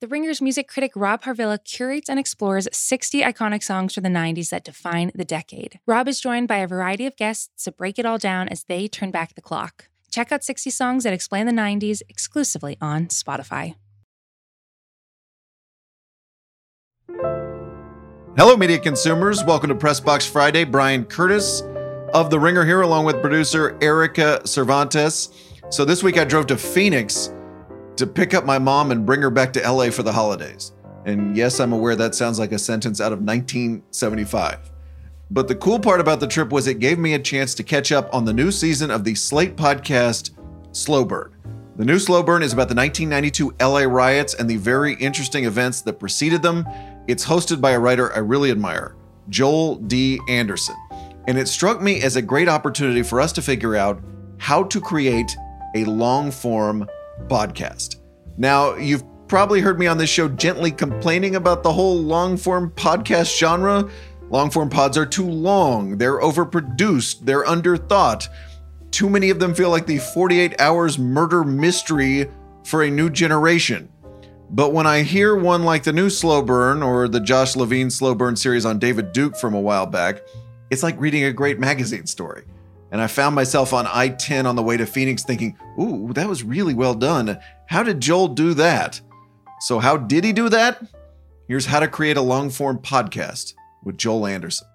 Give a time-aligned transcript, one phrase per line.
[0.00, 4.48] The Ringer's music critic Rob Harvilla curates and explores 60 iconic songs from the 90s
[4.48, 5.78] that define the decade.
[5.84, 8.88] Rob is joined by a variety of guests to break it all down as they
[8.88, 9.88] turn back the clock.
[10.10, 13.74] Check out 60 Songs That Explain the 90s exclusively on Spotify.
[18.38, 19.44] Hello, media consumers.
[19.44, 20.64] Welcome to Press Box Friday.
[20.64, 21.60] Bryan Curtis
[22.14, 25.28] of The Ringer here, along with producer Erika Cervantes.
[25.68, 27.30] So, this week I drove to Phoenix
[28.00, 30.72] to pick up my mom and bring her back to LA for the holidays.
[31.06, 34.70] And yes, I'm aware that sounds like a sentence out of 1975.
[35.30, 37.92] But the cool part about the trip was it gave me a chance to catch
[37.92, 40.32] up on the new season of the Slate podcast,
[40.72, 41.36] Slow Burn.
[41.76, 45.82] The new Slow Burn is about the 1992 LA riots and the very interesting events
[45.82, 46.66] that preceded them.
[47.06, 48.96] It's hosted by a writer I really admire,
[49.28, 50.20] Joel D.
[50.28, 50.76] Anderson.
[51.28, 54.02] And it struck me as a great opportunity for us to figure out
[54.38, 55.36] how to create
[55.74, 56.88] a long form
[57.28, 57.96] podcast.
[58.36, 62.70] Now, you've probably heard me on this show gently complaining about the whole long form
[62.70, 63.88] podcast genre.
[64.30, 68.28] Long form pods are too long, they're overproduced, they're underthought.
[68.90, 72.28] Too many of them feel like the 48 hours murder mystery
[72.64, 73.88] for a new generation.
[74.50, 78.16] But when I hear one like the new Slow Burn or the Josh Levin Slow
[78.16, 80.22] Burn series on David Duke from a while back,
[80.70, 82.44] it's like reading a great magazine story.
[82.92, 86.28] And I found myself on I 10 on the way to Phoenix thinking, ooh, that
[86.28, 87.38] was really well done.
[87.66, 89.00] How did Joel do that?
[89.60, 90.82] So, how did he do that?
[91.46, 94.66] Here's how to create a long form podcast with Joel Anderson.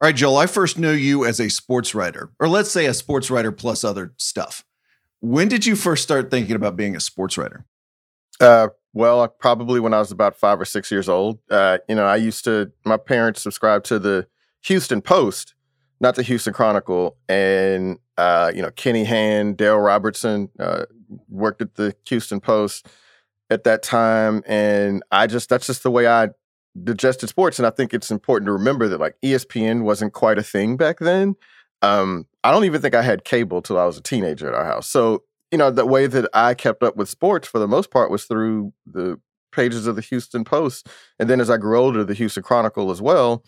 [0.00, 2.94] All right, Joel, I first knew you as a sports writer, or let's say a
[2.94, 4.64] sports writer plus other stuff.
[5.20, 7.64] When did you first start thinking about being a sports writer?
[8.40, 11.40] Uh, well, probably when I was about five or six years old.
[11.50, 14.28] Uh, you know, I used to, my parents subscribed to the
[14.62, 15.54] Houston Post,
[16.00, 17.16] not the Houston Chronicle.
[17.28, 20.84] And, uh, you know, Kenny Hand, Dale Robertson uh,
[21.28, 22.86] worked at the Houston Post
[23.50, 24.42] at that time.
[24.46, 26.28] And I just, that's just the way I
[26.84, 27.58] digested sports.
[27.58, 30.98] And I think it's important to remember that like ESPN wasn't quite a thing back
[30.98, 31.34] then.
[31.82, 34.64] Um, I don't even think I had cable till I was a teenager at our
[34.64, 34.88] house.
[34.88, 38.10] So, you know, the way that I kept up with sports for the most part
[38.10, 39.20] was through the
[39.52, 40.88] pages of the Houston Post.
[41.18, 43.44] And then as I grew older, the Houston Chronicle as well.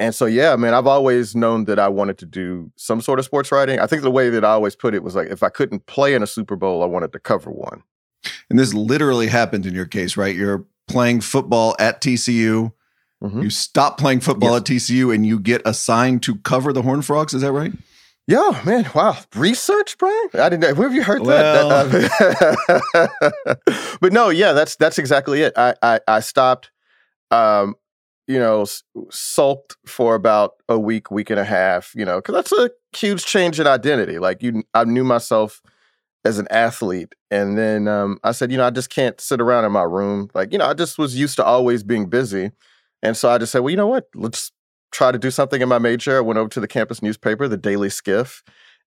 [0.00, 3.26] And so, yeah, man, I've always known that I wanted to do some sort of
[3.26, 3.78] sports writing.
[3.78, 6.14] I think the way that I always put it was like, if I couldn't play
[6.14, 7.82] in a Super Bowl, I wanted to cover one.
[8.48, 10.34] And this literally happened in your case, right?
[10.34, 12.72] You're playing football at TCU.
[13.22, 13.42] Mm-hmm.
[13.42, 14.60] You stop playing football yes.
[14.60, 17.34] at TCU and you get assigned to cover the Horned Frogs.
[17.34, 17.72] Is that right?
[18.26, 18.88] Yeah, man.
[18.94, 19.18] Wow.
[19.34, 20.30] Research, Bryan?
[20.32, 20.74] I didn't know.
[20.74, 21.90] Where have you heard well.
[21.90, 23.58] that?
[24.00, 25.52] but no, yeah, that's that's exactly it.
[25.56, 26.70] I I, I stopped
[27.30, 27.74] um,
[28.26, 28.64] you know,
[29.10, 33.24] sulked for about a week, week and a half, you know, because that's a huge
[33.24, 34.18] change in identity.
[34.18, 35.60] Like you, I knew myself
[36.24, 39.64] as an athlete, and then um, I said, you know, I just can't sit around
[39.64, 40.30] in my room.
[40.34, 42.50] Like, you know, I just was used to always being busy,
[43.02, 44.06] and so I just said, well, you know what?
[44.14, 44.52] Let's
[44.92, 46.18] try to do something in my major.
[46.18, 48.42] I went over to the campus newspaper, the Daily Skiff,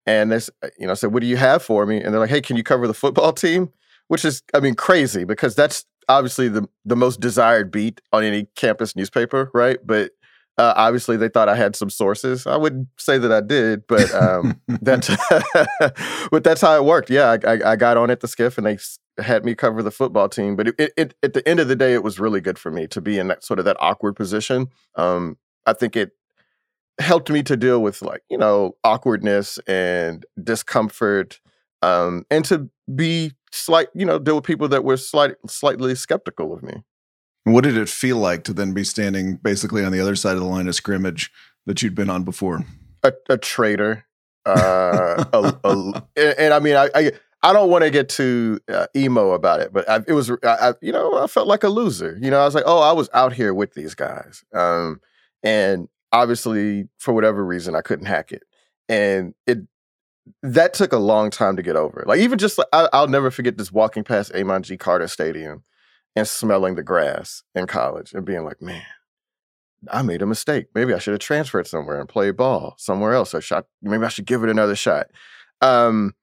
[0.06, 0.40] and they,
[0.78, 2.02] you know, I said, what do you have for me?
[2.02, 3.72] And they're like, hey, can you cover the football team?
[4.10, 8.48] Which is, I mean, crazy because that's obviously the the most desired beat on any
[8.56, 9.78] campus newspaper, right?
[9.84, 10.10] But
[10.58, 12.46] uh, obviously, they thought I had some sources.
[12.46, 15.08] I wouldn't say that I did, but um, that's
[16.30, 17.08] but that's how it worked.
[17.08, 18.78] Yeah, I, I, I, got on at the skiff, and they
[19.22, 20.56] had me cover the football team.
[20.56, 22.70] But it, it, it, at the end of the day, it was really good for
[22.70, 24.68] me to be in that sort of that awkward position.
[24.96, 26.10] Um, I think it
[26.98, 31.40] helped me to deal with like you know awkwardness and discomfort,
[31.82, 36.52] um, and to be slight, you know, deal with people that were slight, slightly skeptical
[36.52, 36.84] of me.
[37.44, 40.40] What did it feel like to then be standing basically on the other side of
[40.40, 41.30] the line of scrimmage
[41.66, 42.64] that you'd been on before?
[43.02, 44.04] A, a traitor.
[44.44, 48.60] Uh, a, a, and, and, I mean, I, I, I don't want to get too
[48.68, 51.68] uh, emo about it, but I, it was, I, you know, I felt like a
[51.68, 52.18] loser.
[52.20, 55.00] You know, I was like, oh, I was out here with these guys, um,
[55.42, 58.42] and obviously, for whatever reason, I couldn't hack it,
[58.88, 59.58] and it
[60.42, 62.04] that took a long time to get over.
[62.06, 64.76] Like even just, I, will never forget this walking past Amon G.
[64.76, 65.64] Carter Stadium
[66.16, 68.82] and smelling the grass in college and being like, man,
[69.90, 70.66] I made a mistake.
[70.74, 73.34] Maybe I should have transferred somewhere and played ball somewhere else.
[73.34, 73.66] Or shot.
[73.82, 75.06] Maybe I should give it another shot.
[75.60, 76.14] Um,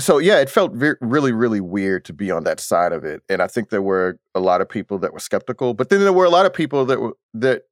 [0.00, 3.42] so yeah, it felt really, really weird to be on that side of it, and
[3.42, 6.24] I think there were a lot of people that were skeptical, but then there were
[6.24, 7.62] a lot of people that were that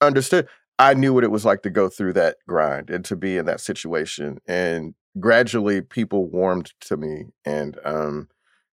[0.00, 0.48] understood.
[0.78, 3.46] I knew what it was like to go through that grind and to be in
[3.46, 8.28] that situation, and gradually people warmed to me and um,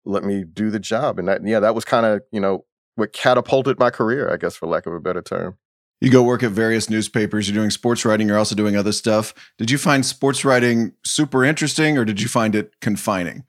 [0.05, 1.19] let me do the job.
[1.19, 2.65] And that, yeah, that was kind of, you know,
[2.97, 5.57] what catapulted my career, I guess, for lack of a better term.
[6.01, 9.33] You go work at various newspapers, you're doing sports writing, you're also doing other stuff.
[9.57, 13.45] Did you find sports writing super interesting or did you find it confining?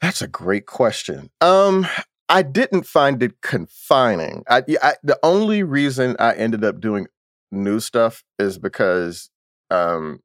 [0.00, 1.30] That's a great question.
[1.40, 1.86] Um,
[2.28, 4.44] I didn't find it confining.
[4.48, 7.08] I, I the only reason I ended up doing
[7.50, 9.30] new stuff is because
[9.70, 10.20] um,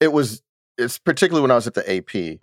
[0.00, 0.42] it was
[0.78, 2.38] it's particularly when I was at the AP.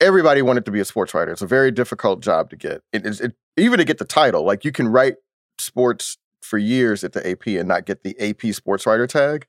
[0.00, 1.32] Everybody wanted to be a sports writer.
[1.32, 2.82] It's a very difficult job to get.
[2.92, 4.44] It is it, even to get the title.
[4.44, 5.16] Like you can write
[5.58, 9.46] sports for years at the AP and not get the AP sports writer tag.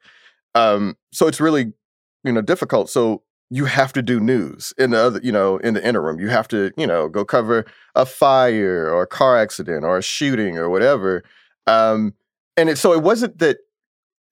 [0.55, 1.73] Um, so it's really
[2.23, 2.89] you know difficult.
[2.89, 6.19] So you have to do news in the other, you know, in the interim.
[6.19, 7.65] You have to, you know, go cover
[7.95, 11.23] a fire or a car accident or a shooting or whatever.
[11.65, 12.13] Um,
[12.59, 13.57] and it, so it wasn't that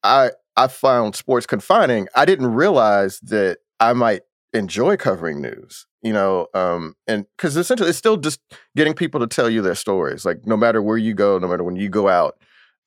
[0.03, 2.07] I I found sports confining.
[2.15, 7.89] I didn't realize that I might enjoy covering news, you know, um, and because essentially
[7.89, 8.41] it's still just
[8.75, 10.25] getting people to tell you their stories.
[10.25, 12.35] Like no matter where you go, no matter when you go out,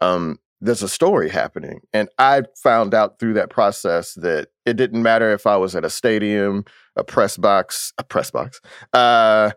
[0.00, 1.80] um, there's a story happening.
[1.92, 5.84] And I found out through that process that it didn't matter if I was at
[5.84, 6.64] a stadium,
[6.96, 8.60] a press box, a press box,
[8.92, 9.52] uh,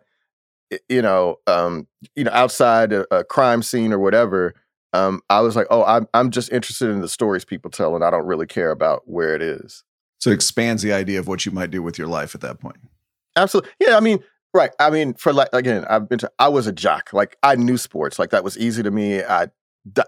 [0.88, 4.53] you know, um, you know, outside a, a crime scene or whatever.
[4.94, 8.04] Um, I was like, oh, I'm I'm just interested in the stories people tell, and
[8.04, 9.84] I don't really care about where it is.
[10.19, 12.60] So it expands the idea of what you might do with your life at that
[12.60, 12.78] point.
[13.36, 13.98] Absolutely, yeah.
[13.98, 14.19] I mean,
[14.54, 14.72] right.
[14.80, 16.31] I mean, for like again, I've been to.
[16.40, 17.12] I was a jock.
[17.12, 18.19] Like I knew sports.
[18.19, 19.24] Like that was easy to me.
[19.24, 19.48] I,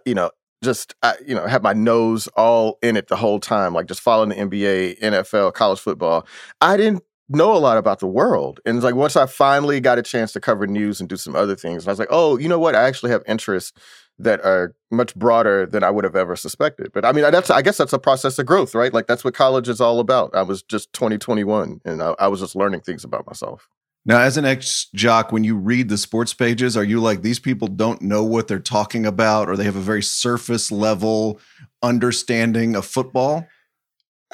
[0.06, 0.30] you know,
[0.64, 4.02] just I, you know had my nose all in it the whole time like just
[4.02, 6.26] following the nba nfl college football
[6.60, 10.00] i didn't know a lot about the world and it's like once i finally got
[10.00, 12.48] a chance to cover news and do some other things i was like oh you
[12.48, 13.74] know what i actually have interests
[14.18, 17.62] that are much broader than i would have ever suspected but i mean that's i
[17.62, 20.42] guess that's a process of growth right like that's what college is all about i
[20.42, 23.68] was just 2021 and I, I was just learning things about myself
[24.08, 27.40] now, as an ex jock, when you read the sports pages, are you like, these
[27.40, 31.40] people don't know what they're talking about, or they have a very surface level
[31.82, 33.48] understanding of football?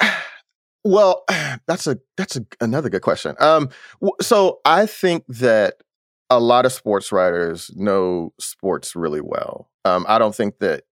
[0.84, 1.22] Well,
[1.68, 3.36] that's a that's a, another good question.
[3.38, 3.68] Um,
[4.20, 5.76] so I think that
[6.28, 9.70] a lot of sports writers know sports really well.
[9.84, 10.84] Um, I don't think that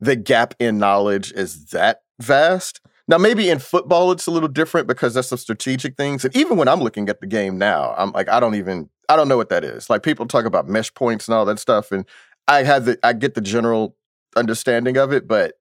[0.00, 2.80] the gap in knowledge is that vast.
[3.06, 6.24] Now, maybe in football, it's a little different because that's some strategic things.
[6.24, 9.16] And even when I'm looking at the game now, I'm like, I don't even, I
[9.16, 9.90] don't know what that is.
[9.90, 11.92] Like people talk about mesh points and all that stuff.
[11.92, 12.06] And
[12.48, 13.96] I have the, I get the general
[14.36, 15.54] understanding of it, but,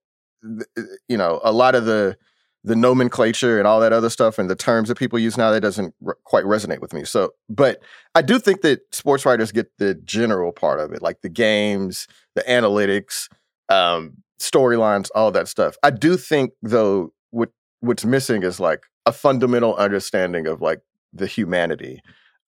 [1.08, 2.18] you know, a lot of the,
[2.64, 5.62] the nomenclature and all that other stuff and the terms that people use now that
[5.62, 7.04] doesn't r- quite resonate with me.
[7.04, 7.82] So, but
[8.16, 12.08] I do think that sports writers get the general part of it, like the games,
[12.36, 13.28] the analytics,
[13.70, 15.76] um, storylines, all that stuff.
[15.84, 17.50] I do think though what
[17.82, 20.82] what's missing is like a fundamental understanding of like
[21.12, 22.02] the humanity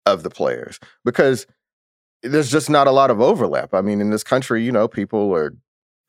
[0.06, 1.46] of the players because
[2.24, 3.74] there's just not a lot of overlap.
[3.74, 5.54] I mean, in this country, you know, people are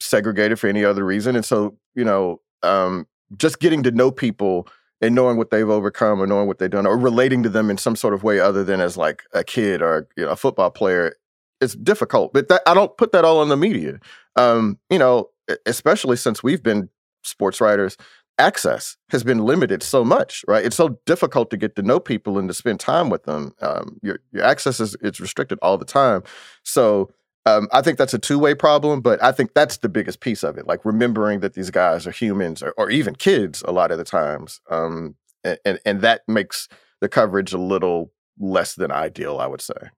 [0.01, 3.07] segregated for any other reason, and so you know, um,
[3.37, 4.69] just getting to know people
[5.01, 7.79] and knowing what they've overcome or knowing what they've done or relating to them in
[7.79, 10.71] some sort of way other than as like a kid or you know, a football
[10.71, 11.15] player
[11.61, 13.99] it's difficult but that, i don't put that all on the media
[14.37, 15.29] um, you know
[15.65, 16.89] especially since we've been
[17.23, 17.97] sports writers
[18.39, 20.65] access has been limited so much, right?
[20.65, 23.55] It's so difficult to get to know people and to spend time with them.
[23.61, 26.23] Um, your your access is it's restricted all the time.
[26.63, 27.11] So
[27.47, 30.43] um, I think that's a two way problem, but I think that's the biggest piece
[30.43, 30.67] of it.
[30.67, 34.05] Like remembering that these guys are humans or, or even kids a lot of the
[34.05, 35.15] times, um,
[35.45, 36.69] and and that makes
[37.01, 39.91] the coverage a little less than ideal, I would say.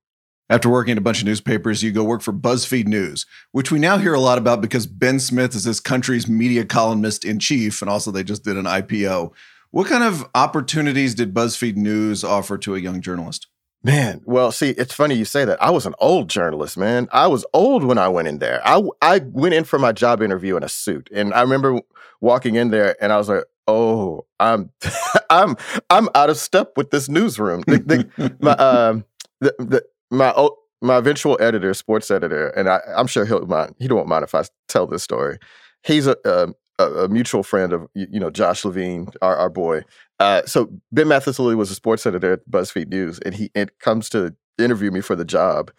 [0.51, 3.79] After working at a bunch of newspapers, you go work for BuzzFeed News, which we
[3.79, 7.83] now hear a lot about because Ben Smith is this country's media columnist in chief,
[7.83, 9.33] and also they just did an IPO.
[9.71, 13.47] What kind of opportunities did BuzzFeed News offer to a young journalist?
[13.85, 15.63] Man, well, see, it's funny you say that.
[15.63, 17.09] I was an old journalist, man.
[17.13, 18.61] I was old when I went in there.
[18.65, 21.81] I, I went in for my job interview in a suit, and I remember
[22.21, 24.71] walking in there, and I was like, "Oh, I'm,
[25.31, 25.57] I'm,
[25.91, 27.79] I'm out of step with this newsroom." The,
[28.17, 29.05] the, my, um,
[29.41, 30.33] the, the my
[30.81, 33.77] my eventual editor, sports editor, and I, am sure he'll mind.
[33.79, 35.39] He don't mind if I tell this story.
[35.85, 39.83] He's a, a, a mutual friend of you know Josh Levin, our, our boy.
[40.21, 44.09] Uh, so Ben Mathis-Lilley was a sports editor at BuzzFeed News, and he it comes
[44.11, 45.71] to interview me for the job,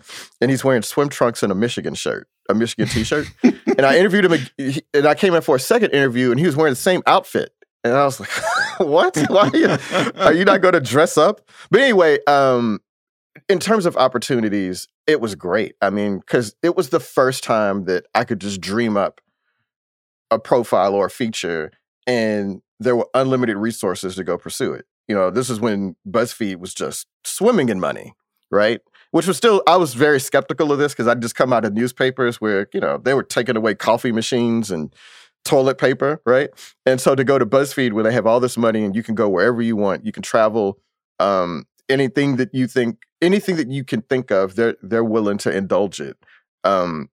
[0.42, 3.28] and he's wearing swim trunks and a Michigan shirt, a Michigan T-shirt.
[3.44, 6.56] and I interviewed him, and I came in for a second interview, and he was
[6.56, 7.52] wearing the same outfit.
[7.84, 8.30] And I was like,
[8.80, 9.18] "What?
[9.30, 9.78] Why are you,
[10.18, 11.42] are you not going to dress up?"
[11.72, 12.80] But anyway, um,
[13.48, 15.76] in terms of opportunities, it was great.
[15.82, 19.22] I mean, because it was the first time that I could just dream up
[20.32, 21.72] a profile or a feature,
[22.08, 24.86] and there were unlimited resources to go pursue it.
[25.08, 28.14] You know, this is when BuzzFeed was just swimming in money,
[28.52, 28.80] right?
[29.12, 31.74] Which was still, I was very skeptical of this because I'd just come out of
[31.74, 34.94] newspapers where, you know, they were taking away coffee machines and
[35.46, 36.50] toilet paper, right?
[36.86, 39.16] And so to go to BuzzFeed where they have all this money and you can
[39.16, 40.80] go wherever you want, you can travel
[41.20, 45.56] um, anything that you think anything that you can think of, they're they're willing to
[45.56, 46.18] indulge it.
[46.64, 47.10] Um,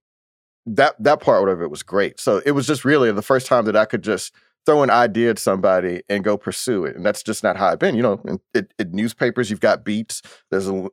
[0.66, 2.20] that that part of it was great.
[2.20, 4.35] So it was just really the first time that I could just
[4.66, 6.96] throw an idea at somebody and go pursue it.
[6.96, 7.94] And that's just not how I've been.
[7.94, 10.23] You know, in, in, in newspapers, you've got beats.
[10.50, 10.88] There's a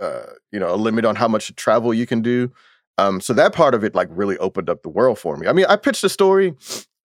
[0.00, 2.52] uh, you know a limit on how much travel you can do.
[2.98, 5.46] Um, so that part of it like really opened up the world for me.
[5.46, 6.54] I mean, I pitched a story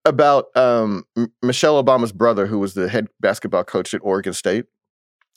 [0.05, 4.65] about um, M- Michelle Obama's brother, who was the head basketball coach at Oregon State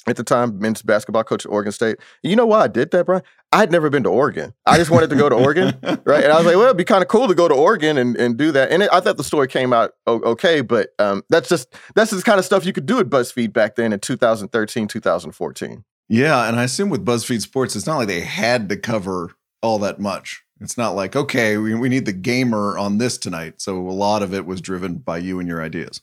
[0.06, 1.96] at the time, men's basketball coach at Oregon State.
[2.22, 3.22] You know why I did that, Bryan?
[3.52, 4.52] I had never been to Oregon.
[4.66, 6.24] I just wanted to go to Oregon, right?
[6.24, 8.16] And I was like, well, it'd be kind of cool to go to Oregon and,
[8.16, 8.70] and do that.
[8.70, 12.22] And it, I thought the story came out okay, but um, that's just that's the
[12.22, 15.84] kind of stuff you could do at BuzzFeed back then in 2013, 2014.
[16.08, 19.32] Yeah, and I assume with BuzzFeed Sports, it's not like they had to cover
[19.62, 20.44] all that much.
[20.60, 23.60] It's not like, okay, we, we need the gamer on this tonight.
[23.60, 26.00] So a lot of it was driven by you and your ideas.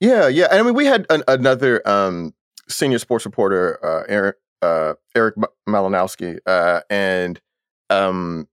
[0.00, 0.48] Yeah, yeah.
[0.50, 2.34] And I mean, we had an, another um,
[2.72, 5.34] senior sports reporter, uh, Eric, uh, Erik
[5.68, 7.40] Malinowski, uh, and
[7.90, 8.48] um,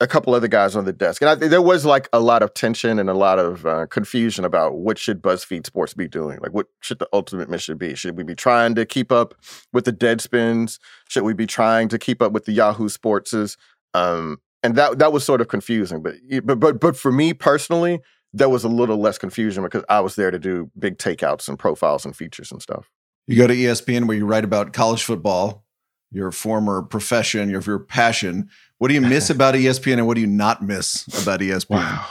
[0.00, 1.22] a couple other guys on the desk.
[1.22, 4.44] And I, there was like a lot of tension and a lot of uh, confusion
[4.44, 6.38] about what should BuzzFeed Sports be doing?
[6.40, 7.94] Like, what should the ultimate mission be?
[7.94, 9.34] Should we be trying to keep up
[9.72, 10.78] with the Deadspins?
[11.08, 13.56] Should we be trying to keep up with the Yahoo Sportses?
[13.94, 16.02] Um, and that that was sort of confusing.
[16.02, 16.14] But
[16.44, 18.00] but but but for me personally,
[18.32, 21.58] there was a little less confusion because I was there to do big takeouts and
[21.58, 22.90] profiles and features and stuff.
[23.28, 25.64] You go to ESPN where you write about college football,
[26.10, 28.48] your former profession, your your passion.
[28.78, 31.76] What do you miss about ESPN and what do you not miss about ESPN?
[31.76, 32.06] Wow.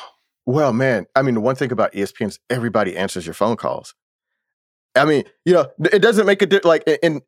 [0.45, 3.95] Well, man, I mean, the one thing about ESPN is everybody answers your phone calls.
[4.95, 7.21] I mean, you know, it doesn't make a di- like in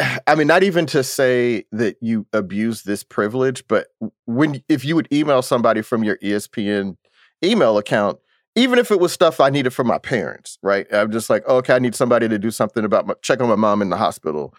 [0.26, 3.88] I mean, not even to say that you abuse this privilege, but
[4.24, 6.96] when if you would email somebody from your ESPN
[7.44, 8.18] email account,
[8.60, 10.86] even if it was stuff I needed from my parents, right?
[10.92, 13.56] I'm just like, okay, I need somebody to do something about my, check on my
[13.56, 14.54] mom in the hospital.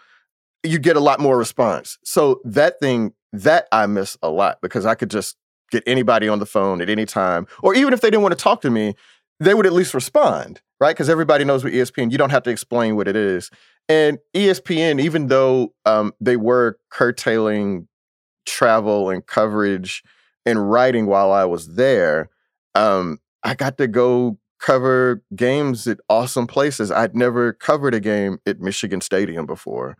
[0.64, 1.98] You get a lot more response.
[2.02, 5.36] So that thing that I miss a lot because I could just
[5.70, 8.42] get anybody on the phone at any time, or even if they didn't want to
[8.42, 8.96] talk to me,
[9.38, 10.94] they would at least respond, right?
[10.94, 13.50] Because everybody knows with ESPN, you don't have to explain what it is.
[13.88, 17.86] And ESPN, even though um, they were curtailing
[18.46, 20.02] travel and coverage
[20.44, 22.30] and writing while I was there,
[22.74, 26.90] um, I got to go cover games at awesome places.
[26.90, 29.96] I'd never covered a game at Michigan Stadium before.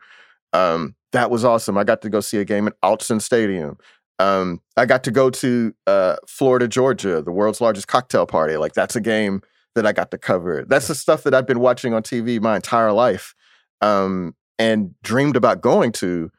[0.52, 1.76] Um, that was awesome.
[1.76, 3.76] I got to go see a game at Autzen Stadium.
[4.18, 8.56] Um, I got to go to uh, Florida, Georgia, the world's largest cocktail party.
[8.56, 9.42] Like that's a game
[9.74, 10.64] that I got to cover.
[10.66, 13.34] That's the stuff that I've been watching on TV my entire life
[13.80, 16.30] um, and dreamed about going to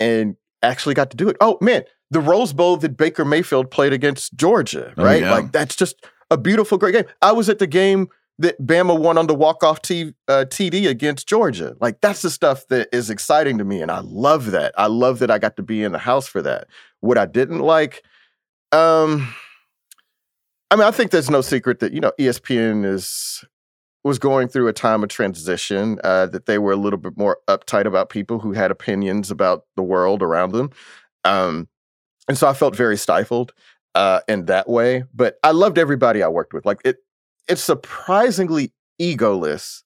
[0.00, 1.36] and actually got to do it.
[1.40, 5.22] Oh man, the Rose Bowl that Baker Mayfield played against Georgia, oh, right?
[5.22, 5.32] Oh, yeah.
[5.32, 7.04] Like that's just a beautiful, great game.
[7.22, 11.28] I was at the game that Bama won on the walk-off t- uh, TD against
[11.28, 11.76] Georgia.
[11.80, 14.74] Like that's the stuff that is exciting to me, and I love that.
[14.76, 16.66] I love that I got to be in the house for that.
[17.00, 18.02] What I didn't like,
[18.72, 19.32] um,
[20.70, 23.44] I mean, I think there's no secret that you know ESPN is
[24.02, 27.38] was going through a time of transition, uh, that they were a little bit more
[27.48, 30.70] uptight about people who had opinions about the world around them.
[31.24, 31.68] Um,
[32.28, 33.52] and so I felt very stifled
[33.94, 35.04] uh, in that way.
[35.14, 36.66] But I loved everybody I worked with.
[36.66, 36.98] Like it,
[37.48, 39.82] it's surprisingly egoless,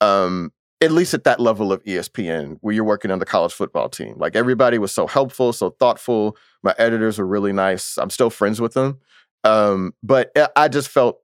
[0.00, 3.88] um, at least at that level of ESPN, where you're working on the college football
[3.88, 4.14] team.
[4.16, 6.36] Like everybody was so helpful, so thoughtful.
[6.62, 7.98] My editors were really nice.
[7.98, 8.98] I'm still friends with them.
[9.44, 11.18] Um, but eh, I just felt,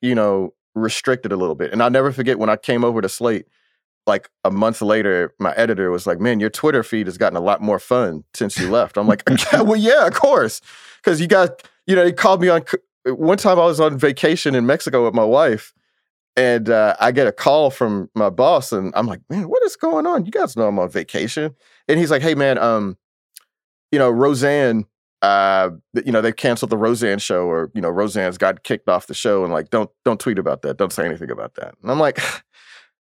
[0.00, 1.72] you know, restricted a little bit.
[1.72, 3.46] And I'll never forget when I came over to Slate,
[4.06, 7.40] like a month later, my editor was like, Man, your Twitter feed has gotten a
[7.40, 8.96] lot more fun since you left.
[8.96, 10.60] I'm like, Well, yeah, of course.
[10.96, 12.62] Because you got, you know, he called me on
[13.04, 15.72] one time I was on vacation in Mexico with my wife.
[16.34, 19.76] And uh, I get a call from my boss, and I'm like, man, what is
[19.76, 20.24] going on?
[20.24, 21.54] You guys know I'm on vacation.
[21.88, 22.96] And he's like, hey, man, um,
[23.90, 24.86] you know, Roseanne
[25.22, 25.70] uh,
[26.04, 29.14] you know, they've canceled the Roseanne show, or you know, Roseanne's got kicked off the
[29.14, 31.74] show, and like, don't don't tweet about that, don't say anything about that.
[31.80, 32.18] And I'm like,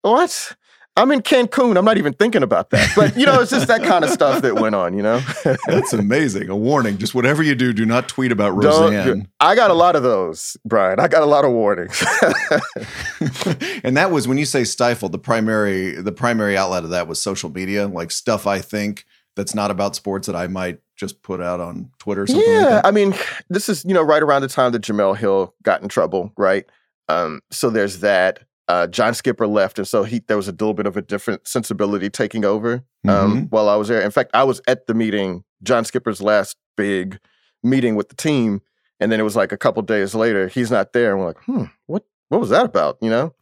[0.04, 0.56] what?
[0.96, 1.76] I'm in Cancun.
[1.76, 2.92] I'm not even thinking about that.
[2.96, 4.94] But you know, it's just that kind of stuff that went on.
[4.94, 5.20] You know,
[5.68, 6.50] that's amazing.
[6.50, 9.08] A warning: just whatever you do, do not tweet about Roseanne.
[9.08, 11.00] Don't, I got a lot of those, Bryan.
[11.00, 12.04] I got a lot of warnings.
[13.84, 15.12] and that was when you say stifled.
[15.12, 19.56] The primary the primary outlet of that was social media, like stuff I think that's
[19.56, 22.24] not about sports that I might just put out on Twitter.
[22.24, 22.48] Or something.
[22.48, 23.16] Yeah, like I mean,
[23.50, 26.66] this is you know right around the time that Jemele Hill got in trouble, right?
[27.10, 28.40] Um, so there's that.
[28.68, 31.48] Uh, John Skipper left, and so he there was a little bit of a different
[31.48, 32.76] sensibility taking over
[33.08, 33.40] um, mm-hmm.
[33.46, 34.02] while I was there.
[34.02, 37.20] In fact, I was at the meeting, John Skipper's last big
[37.62, 38.62] meeting with the team,
[39.00, 41.44] and then it was like a couple days later, he's not there, and we're like,
[41.44, 42.98] hmm, what what was that about?
[43.02, 43.36] You know?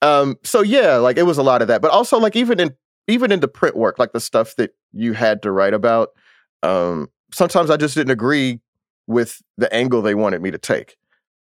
[0.00, 2.76] Um, so yeah, like it was a lot of that, but also like even in
[3.08, 6.10] even in the print work, like the stuff that you had to write about,
[6.62, 8.60] um, sometimes I just didn't agree
[9.06, 10.96] with the angle they wanted me to take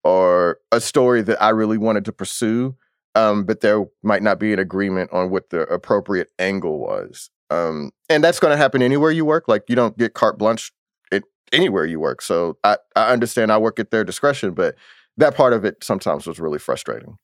[0.04, 2.76] or a story that I really wanted to pursue.
[3.14, 7.30] Um, but there might not be an agreement on what the appropriate angle was.
[7.50, 9.48] Um, and that's going to happen anywhere you work.
[9.48, 10.72] Like you don't get carte blanche
[11.10, 12.22] it, anywhere you work.
[12.22, 14.76] So I, I understand I work at their discretion, but
[15.16, 17.18] that part of it sometimes was really frustrating.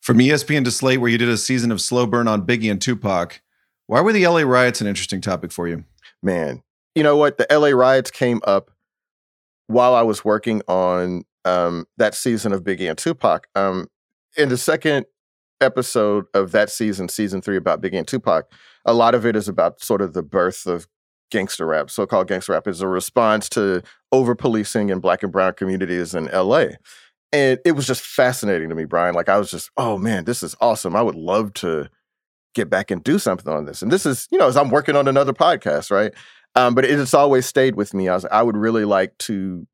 [0.00, 2.80] From ESPN to Slate, where you did a season of slow burn on Biggie and
[2.80, 3.40] Tupac,
[3.86, 5.84] why were the LA riots an interesting topic for you?
[6.22, 6.62] Man,
[6.94, 7.38] you know what?
[7.38, 8.70] The LA riots came up
[9.66, 13.46] while I was working on um, that season of Biggie and Tupac.
[13.54, 13.88] Um,
[14.36, 15.06] in the second
[15.62, 18.50] episode of that season, season three, about Biggie and Tupac,
[18.84, 20.86] a lot of it is about sort of the birth of
[21.30, 21.90] gangster rap.
[21.90, 26.14] So called gangster rap is a response to over policing in black and brown communities
[26.14, 26.66] in LA.
[27.32, 29.14] And it was just fascinating to me, Bryan.
[29.14, 30.94] Like I was just, oh man, this is awesome.
[30.94, 31.88] I would love to
[32.54, 33.80] get back and do something on this.
[33.80, 36.12] And this is, you know, as I'm working on another podcast, right?
[36.54, 38.08] Um, but it's always stayed with me.
[38.08, 39.66] I was, I would really like to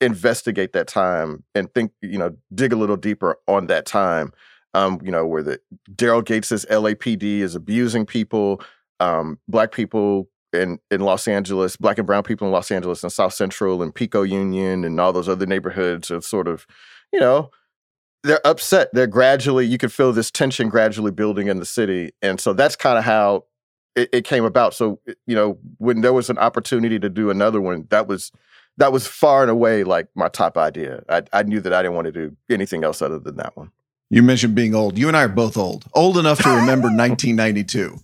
[0.00, 4.32] investigate that time and think, you know, dig a little deeper on that time.
[4.72, 5.60] Um, you know, where the
[5.90, 8.62] Daryl Gates's LAPD is abusing people,
[9.00, 13.12] um, black people in in Los Angeles, black and brown people in Los Angeles and
[13.12, 16.66] South Central and Pico Union and all those other neighborhoods are sort of,
[17.12, 17.50] you know,
[18.22, 18.90] they're upset.
[18.92, 22.10] They're gradually, you could feel this tension gradually building in the city.
[22.22, 23.44] And so that's kind of how
[23.96, 24.74] it, it, came about.
[24.74, 28.30] So, you know, when there was an opportunity to do another one, that was
[28.76, 31.02] that was far and away like my top idea.
[31.08, 33.70] I, I knew that I didn't want to do anything else other than that one.
[34.10, 34.98] You mentioned being old.
[34.98, 37.96] You and I are both old, old enough to remember 1992.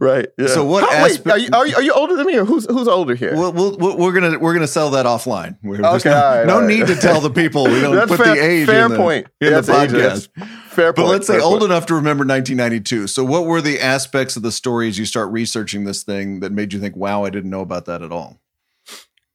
[0.00, 0.26] Right.
[0.38, 0.48] Yeah.
[0.48, 0.88] So what?
[0.88, 3.14] How, wait, are you, are you, are you older than me, or who's who's older
[3.14, 3.36] here?
[3.36, 5.58] We'll, we'll, we're gonna we're gonna sell that offline.
[5.62, 6.10] We're, okay.
[6.10, 6.66] No, right, no right.
[6.66, 7.64] need to tell the people.
[7.64, 8.66] We don't put fair, the age.
[8.66, 9.26] Fair in the, point.
[9.40, 10.28] In yeah, the podcast.
[10.70, 10.96] Fair point.
[10.96, 11.70] but let's say fair old point.
[11.70, 13.06] enough to remember 1992.
[13.06, 16.50] So what were the aspects of the story as you start researching this thing that
[16.52, 18.40] made you think, "Wow, I didn't know about that at all"?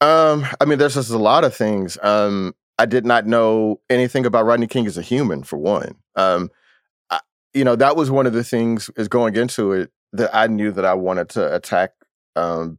[0.01, 1.97] Um, I mean, there's just a lot of things.
[2.03, 5.95] Um, I did not know anything about Rodney King as a human, for one.
[6.15, 6.49] Um,
[7.09, 7.19] I,
[7.53, 10.71] you know, that was one of the things is going into it that I knew
[10.71, 11.91] that I wanted to attack
[12.35, 12.77] um,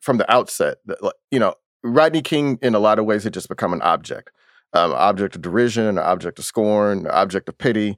[0.00, 0.78] from the outset.
[0.86, 0.98] That,
[1.30, 4.30] you know, Rodney King, in a lot of ways, had just become an object,
[4.72, 7.96] um, object of derision, an object of scorn, an object of pity.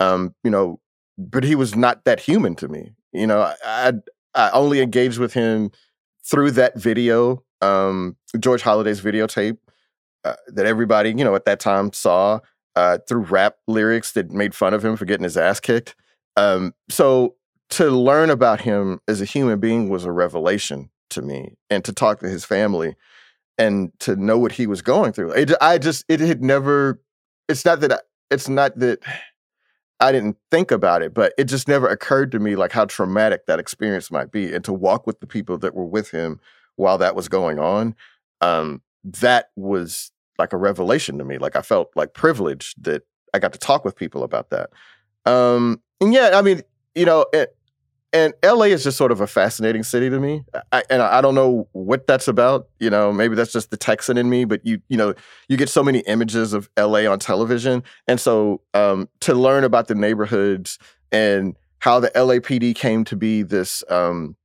[0.00, 0.80] Um, you know,
[1.18, 2.92] but he was not that human to me.
[3.12, 3.92] You know, I, I,
[4.34, 5.70] I only engaged with him
[6.24, 9.58] through that video um, George Holliday's videotape
[10.24, 12.40] uh, that everybody, you know, at that time saw
[12.76, 15.94] uh, through rap lyrics that made fun of him for getting his ass kicked.
[16.36, 17.36] Um, so
[17.70, 21.92] to learn about him as a human being was a revelation to me, and to
[21.92, 22.96] talk to his family
[23.56, 25.30] and to know what he was going through.
[25.32, 27.00] It, I just, it had never.
[27.48, 27.92] It's not that.
[27.92, 27.98] I,
[28.30, 29.00] it's not that.
[30.00, 33.46] I didn't think about it, but it just never occurred to me like how traumatic
[33.46, 36.40] that experience might be, and to walk with the people that were with him
[36.76, 37.94] while that was going on,
[38.40, 41.38] um, that was like a revelation to me.
[41.38, 44.70] Like I felt like privileged that I got to talk with people about that.
[45.26, 46.62] Um, and yeah, I mean,
[46.94, 47.26] you know,
[48.14, 50.44] and LA is just sort of a fascinating city to me.
[50.70, 52.68] I, and I don't know what that's about.
[52.78, 54.44] You know, maybe that's just the Texan in me.
[54.44, 55.14] But you, you know,
[55.48, 59.88] you get so many images of LA on television, and so um, to learn about
[59.88, 60.78] the neighborhoods
[61.10, 64.36] and how the LAPD came to be this um,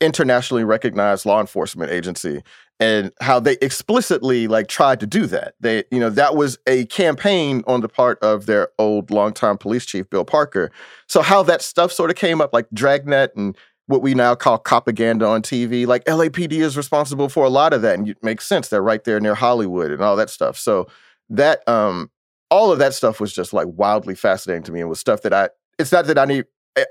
[0.00, 2.42] internationally recognized law enforcement agency
[2.80, 5.54] and how they explicitly like tried to do that.
[5.60, 9.84] They, you know, that was a campaign on the part of their old longtime police
[9.84, 10.70] chief, Bill Parker.
[11.08, 14.58] So how that stuff sort of came up, like Dragnet and what we now call
[14.58, 18.46] propaganda on TV, like LAPD is responsible for a lot of that, and it makes
[18.46, 18.68] sense.
[18.68, 20.58] They're right there near Hollywood and all that stuff.
[20.58, 20.86] So
[21.30, 22.10] that, um,
[22.50, 25.32] all of that stuff was just like wildly fascinating to me, and was stuff that
[25.32, 25.48] I.
[25.78, 26.44] It's not that I need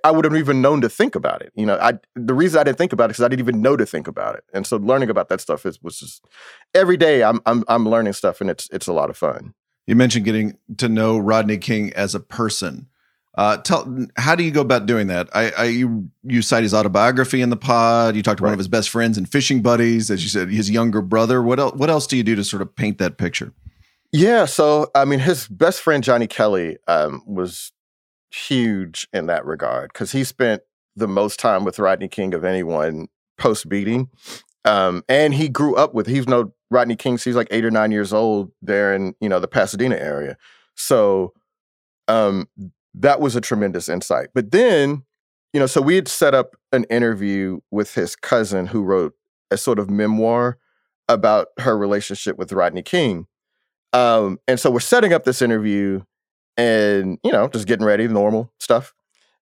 [0.04, 1.52] I would have even known to think about it.
[1.56, 3.76] You know, I the reason I didn't think about it because I didn't even know
[3.76, 4.44] to think about it.
[4.54, 6.26] And so learning about that stuff is was just
[6.74, 9.54] every day I'm I'm I'm learning stuff and it's it's a lot of fun.
[9.86, 12.88] You mentioned getting to know Rodney King as a person.
[13.36, 15.30] Uh, tell how do you go about doing that?
[15.34, 18.16] I, I you you cite his autobiography in the pod.
[18.16, 18.50] You talked to right.
[18.50, 21.44] one of his best friends and fishing buddies, as you said, his younger brother.
[21.44, 21.74] What else?
[21.76, 23.54] What else do you do to sort of paint that picture?
[24.12, 27.72] Yeah, so I mean, his best friend Johnny Kelly um, was
[28.32, 30.62] huge in that regard because he spent
[30.96, 34.10] the most time with Rodney King of anyone post beating.
[34.66, 37.18] Um, and he grew up with he's no Rodney King.
[37.18, 40.38] He's like eight or nine years old there in you know the Pasadena area.
[40.76, 41.34] So
[42.08, 42.48] um,
[42.94, 44.30] that was a tremendous insight.
[44.34, 45.04] But then
[45.54, 49.14] you know, so we had set up an interview with his cousin who wrote
[49.50, 50.58] a sort of memoir
[51.08, 53.28] about her relationship with Rodney King.
[53.94, 56.02] Um, and so we're setting up this interview
[56.58, 58.94] and you know just getting ready normal stuff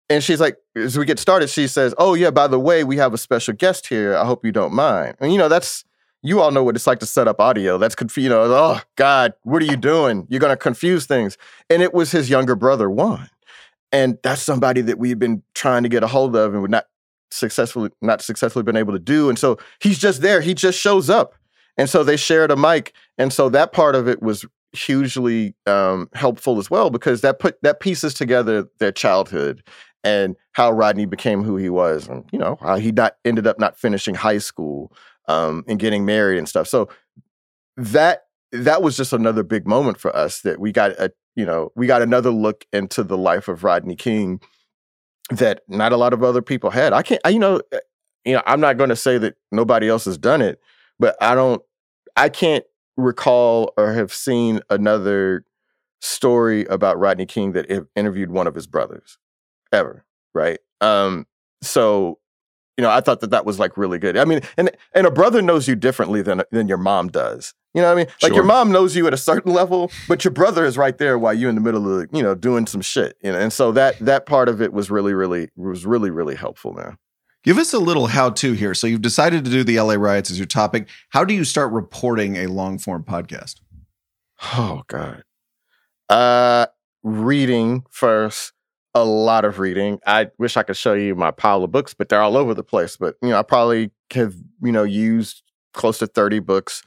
[0.09, 2.97] and she's like, as we get started, she says, "Oh yeah, by the way, we
[2.97, 4.15] have a special guest here.
[4.15, 5.83] I hope you don't mind." And you know, that's
[6.21, 7.77] you all know what it's like to set up audio.
[7.77, 10.27] That's conf- you know, oh God, what are you doing?
[10.29, 11.37] You're gonna confuse things.
[11.69, 13.29] And it was his younger brother, Juan,
[13.91, 16.85] and that's somebody that we've been trying to get a hold of, and we're not
[17.31, 19.29] successfully not successfully been able to do.
[19.29, 20.41] And so he's just there.
[20.41, 21.33] He just shows up,
[21.77, 26.09] and so they shared a mic, and so that part of it was hugely um,
[26.13, 29.63] helpful as well because that put that pieces together their childhood
[30.03, 33.59] and how Rodney became who he was, and you know how he not ended up
[33.59, 34.91] not finishing high school
[35.27, 36.67] um, and getting married and stuff.
[36.67, 36.89] So
[37.77, 41.71] that that was just another big moment for us that we got a you know
[41.75, 44.39] we got another look into the life of Rodney King
[45.31, 46.93] that not a lot of other people had.
[46.93, 47.79] I can't, I, you know, eh,
[48.25, 50.59] you know, I'm not going to say that nobody else has done it,
[50.99, 51.61] but I don't,
[52.15, 52.63] I can't
[52.97, 55.45] recall or have seen another
[56.01, 59.17] story about Rodney King that interviewed one of his brothers
[59.71, 60.59] ever, right?
[60.81, 61.25] Um,
[61.61, 62.19] so
[62.77, 64.17] you know, I thought that that was like really good.
[64.17, 67.53] I mean, and and a brother knows you differently than than your mom does.
[67.73, 68.07] You know what I mean?
[68.21, 68.35] Like sure.
[68.35, 71.33] your mom knows you at a certain level, but your brother is right there while
[71.33, 73.17] you're in the middle of you know doing some shit.
[73.21, 76.35] You know, and so that that part of it was really, really was really, really
[76.35, 76.97] helpful, man.
[77.45, 78.73] Give us a little how to here.
[78.73, 80.89] So you've decided to do the LA riots as your topic.
[81.09, 83.61] How do you start reporting a long form podcast?
[84.55, 85.23] Oh God.
[86.09, 86.65] Uh
[87.03, 88.51] reading first,
[88.95, 89.99] a lot of reading.
[90.07, 92.63] I wish I could show you my pile of books, but they're all over the
[92.63, 92.97] place.
[92.97, 96.81] But you know, I probably have, you know, used close to 30 books,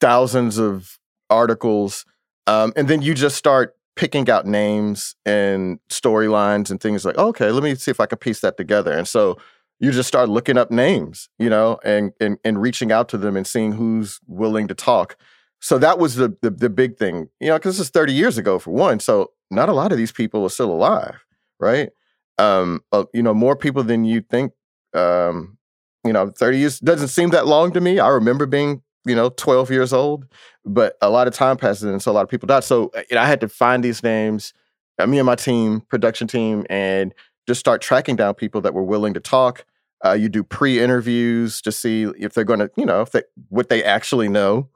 [0.00, 2.06] thousands of articles.
[2.46, 7.50] Um, and then you just start picking out names and storylines and things like, okay,
[7.50, 8.92] let me see if I can piece that together.
[8.92, 9.36] And so
[9.80, 13.36] you just start looking up names, you know, and and and reaching out to them
[13.36, 15.16] and seeing who's willing to talk.
[15.60, 18.38] So that was the the, the big thing, you know, because this is 30 years
[18.38, 19.00] ago for one.
[19.00, 21.24] So not a lot of these people are still alive,
[21.60, 21.90] right?
[22.38, 24.52] Um, uh, you know, more people than you think.
[24.94, 25.58] Um,
[26.04, 27.98] you know, 30 years doesn't seem that long to me.
[27.98, 30.26] I remember being, you know, 12 years old,
[30.64, 32.64] but a lot of time passes and so a lot of people died.
[32.64, 34.52] So uh, you know, I had to find these names,
[34.98, 37.14] uh, me and my team, production team, and
[37.46, 39.64] just start tracking down people that were willing to talk.
[40.04, 43.68] Uh, you do pre-interviews to see if they're going to, you know, if they, what
[43.68, 44.68] they actually know.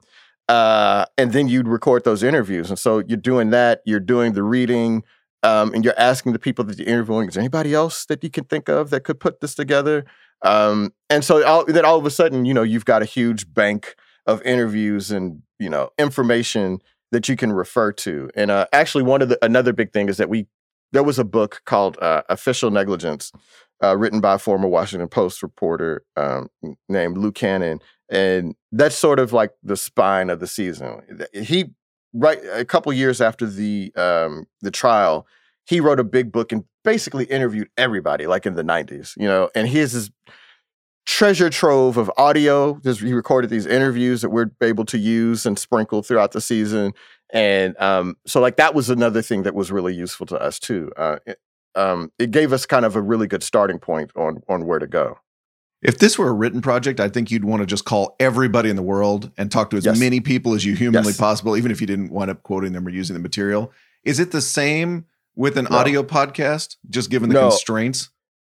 [0.47, 2.69] Uh, and then you'd record those interviews.
[2.69, 5.03] And so you're doing that, you're doing the reading,
[5.43, 8.29] um, and you're asking the people that you're interviewing, is there anybody else that you
[8.29, 10.05] can think of that could put this together?
[10.41, 13.53] Um, and so all, then all of a sudden, you know, you've got a huge
[13.53, 13.95] bank
[14.27, 18.29] of interviews and, you know, information that you can refer to.
[18.35, 20.47] And uh, actually, one of the another big thing is that we
[20.91, 23.31] there was a book called uh, Official Negligence,
[23.83, 26.49] uh, written by a former Washington Post reporter um,
[26.89, 31.01] named Lou Cannon, and that's sort of like the spine of the season.
[31.33, 31.71] He
[32.13, 35.27] right a couple years after the um, the trial,
[35.65, 39.49] he wrote a big book and basically interviewed everybody, like in the '90s, you know.
[39.55, 40.11] And his
[41.07, 42.79] treasure trove of audio.
[42.83, 46.93] Just he recorded these interviews that we're able to use and sprinkle throughout the season.
[47.33, 50.91] And um, so, like that was another thing that was really useful to us too.
[50.95, 51.39] Uh, it,
[51.75, 54.87] um, it gave us kind of a really good starting point on on where to
[54.87, 55.17] go.
[55.81, 58.75] If this were a written project, I think you'd want to just call everybody in
[58.75, 59.99] the world and talk to as yes.
[59.99, 61.17] many people as you humanly yes.
[61.17, 63.71] possible, even if you didn't wind up quoting them or using the material.
[64.03, 65.77] Is it the same with an no.
[65.77, 67.49] audio podcast, just given the no.
[67.49, 68.09] constraints?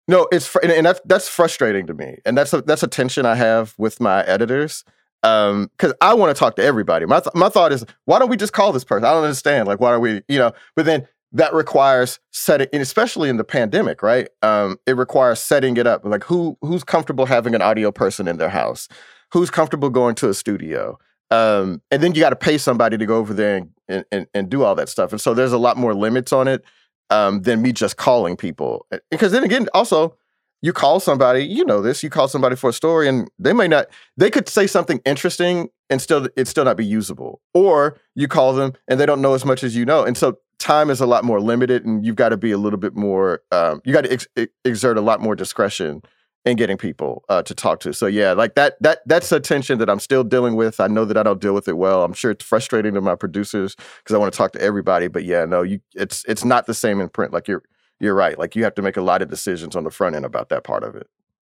[0.06, 3.24] No, it's fr- and, that's that's frustrating to me, and that's a, that's a tension
[3.24, 4.84] I have with my editors
[5.22, 7.06] because um, I want to talk to everybody.
[7.06, 9.04] My th- my thought is, why don't we just call this person?
[9.06, 9.66] I don't understand.
[9.66, 10.52] Like, why are we, you know?
[10.76, 14.28] But then that requires setting, and especially in the pandemic, right?
[14.42, 16.04] Um, it requires setting it up.
[16.04, 18.88] Like who who's comfortable having an audio person in their house?
[19.32, 20.98] Who's comfortable going to a studio?
[21.30, 24.50] Um, and then you got to pay somebody to go over there and, and, and
[24.50, 25.10] do all that stuff.
[25.10, 26.62] And so there's a lot more limits on it
[27.10, 28.86] um, than me just calling people.
[29.10, 30.16] Because then again, also
[30.62, 33.68] you call somebody, you know this, you call somebody for a story, and they may
[33.68, 33.86] not.
[34.16, 37.40] They could say something interesting and still it still not be usable.
[37.52, 40.38] Or you call them and they don't know as much as you know, and so
[40.58, 43.42] time is a lot more limited and you've got to be a little bit more
[43.52, 44.26] um, you got to ex-
[44.64, 46.00] exert a lot more discretion
[46.44, 49.78] in getting people uh, to talk to so yeah like that that that's a tension
[49.78, 52.12] that i'm still dealing with i know that i don't deal with it well i'm
[52.12, 55.44] sure it's frustrating to my producers because i want to talk to everybody but yeah
[55.44, 57.62] no you it's it's not the same in print like you're
[58.00, 60.24] you're right like you have to make a lot of decisions on the front end
[60.24, 61.08] about that part of it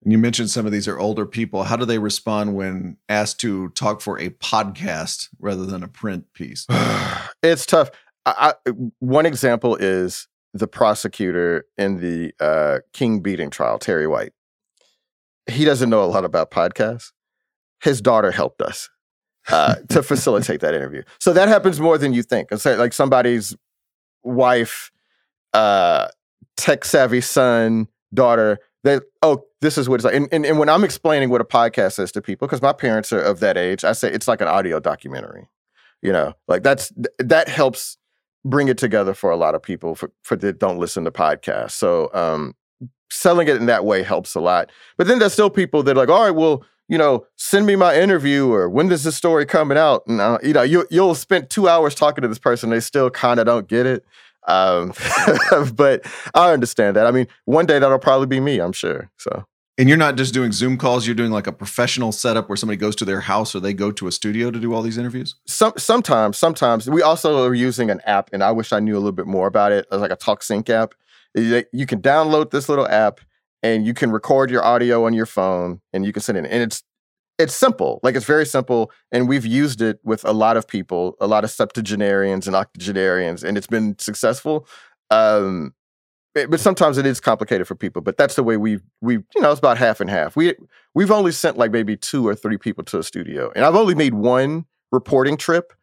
[0.05, 1.63] you mentioned some of these are older people.
[1.63, 6.31] How do they respond when asked to talk for a podcast rather than a print
[6.33, 6.65] piece?
[7.43, 7.91] it's tough.
[8.25, 8.53] I,
[8.99, 14.33] one example is the prosecutor in the uh, King beating trial, Terry White.
[15.49, 17.11] He doesn't know a lot about podcasts.
[17.81, 18.89] His daughter helped us
[19.49, 21.03] uh, to facilitate that interview.
[21.19, 22.49] So that happens more than you think.
[22.51, 23.55] It's like somebody's
[24.23, 24.91] wife
[25.53, 26.09] uh,
[26.57, 30.15] tech savvy son, daughter, they oh, this is what it's like.
[30.15, 33.11] And, and, and when I'm explaining what a podcast is to people, because my parents
[33.11, 35.49] are of that age, I say it's like an audio documentary.
[36.01, 37.97] You know, like that's that helps
[38.45, 41.71] bring it together for a lot of people for, for that don't listen to podcasts.
[41.71, 42.55] So um
[43.11, 44.71] selling it in that way helps a lot.
[44.97, 47.75] But then there's still people that are like, all right, well, you know, send me
[47.75, 50.05] my interview or when does this story coming out?
[50.07, 53.09] And uh, you know, you you'll spend two hours talking to this person, they still
[53.09, 54.05] kind of don't get it.
[54.47, 54.93] Um,
[55.75, 57.05] but I understand that.
[57.05, 59.09] I mean, one day that'll probably be me, I'm sure.
[59.17, 59.45] So.
[59.77, 62.75] And you're not just doing Zoom calls; you're doing like a professional setup where somebody
[62.75, 65.35] goes to their house or they go to a studio to do all these interviews.
[65.45, 68.99] Some sometimes, sometimes we also are using an app, and I wish I knew a
[68.99, 69.85] little bit more about it.
[69.89, 70.95] It's like a TalkSync app.
[71.35, 73.19] You can download this little app,
[73.61, 76.45] and you can record your audio on your phone, and you can send it.
[76.49, 76.83] And it's
[77.39, 77.99] it's simple.
[78.03, 78.91] Like it's very simple.
[79.11, 83.43] And we've used it with a lot of people, a lot of septuagenarians and octogenarians,
[83.43, 84.67] and it's been successful.
[85.09, 85.73] Um,
[86.35, 88.01] but sometimes it is complicated for people.
[88.01, 90.35] But that's the way we we you know it's about half and half.
[90.35, 90.53] We
[90.93, 93.95] we've only sent like maybe two or three people to a studio, and I've only
[93.95, 95.73] made one reporting trip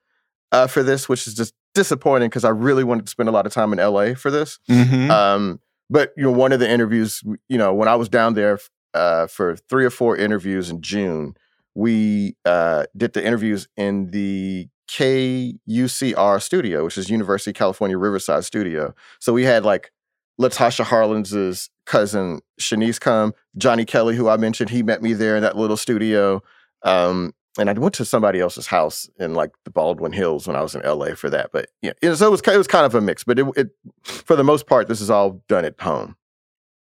[0.52, 3.46] uh, for this, which is just disappointing because I really wanted to spend a lot
[3.46, 4.58] of time in LA for this.
[4.68, 5.10] Mm-hmm.
[5.10, 8.58] Um, but you know, one of the interviews, you know, when I was down there
[8.94, 11.36] uh, for three or four interviews in June,
[11.74, 18.44] we uh, did the interviews in the KUCR studio, which is University of California Riverside
[18.44, 18.94] studio.
[19.20, 19.92] So we had like
[20.40, 25.42] Latasha Harlins' cousin Shanice come, Johnny Kelly, who I mentioned, he met me there in
[25.42, 26.42] that little studio.
[26.82, 30.62] Um, and I went to somebody else's house in like the Baldwin Hills when I
[30.62, 31.50] was in LA for that.
[31.52, 33.24] But yeah, so it was it was kind of a mix.
[33.24, 33.68] But it, it
[34.02, 36.16] for the most part, this is all done at home.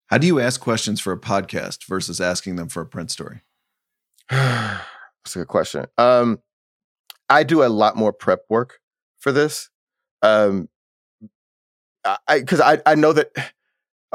[0.08, 3.42] How do you ask questions for a podcast versus asking them for a print story?
[4.30, 5.86] That's a good question.
[5.98, 6.40] Um,
[7.30, 8.80] I do a lot more prep work
[9.20, 9.70] for this.
[10.22, 10.70] Um,
[12.06, 13.32] I because I, I know that.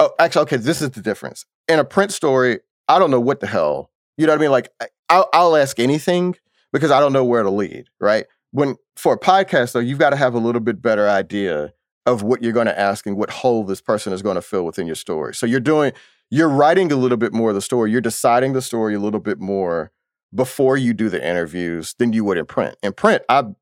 [0.00, 0.58] Oh, actually, okay.
[0.58, 1.44] This is the difference.
[1.66, 3.90] In a print story, I don't know what the hell.
[4.16, 4.52] You know what I mean?
[4.52, 4.68] Like,
[5.08, 6.36] I'll, I'll ask anything
[6.72, 7.88] because I don't know where to lead.
[8.00, 8.26] Right.
[8.50, 11.72] When for a podcast, though, you've got to have a little bit better idea
[12.06, 14.64] of what you're going to ask and what hole this person is going to fill
[14.64, 15.34] within your story.
[15.34, 15.92] So you're doing,
[16.30, 17.90] you're writing a little bit more of the story.
[17.90, 19.92] You're deciding the story a little bit more
[20.34, 22.76] before you do the interviews than you would in print.
[22.82, 23.56] In print, I'm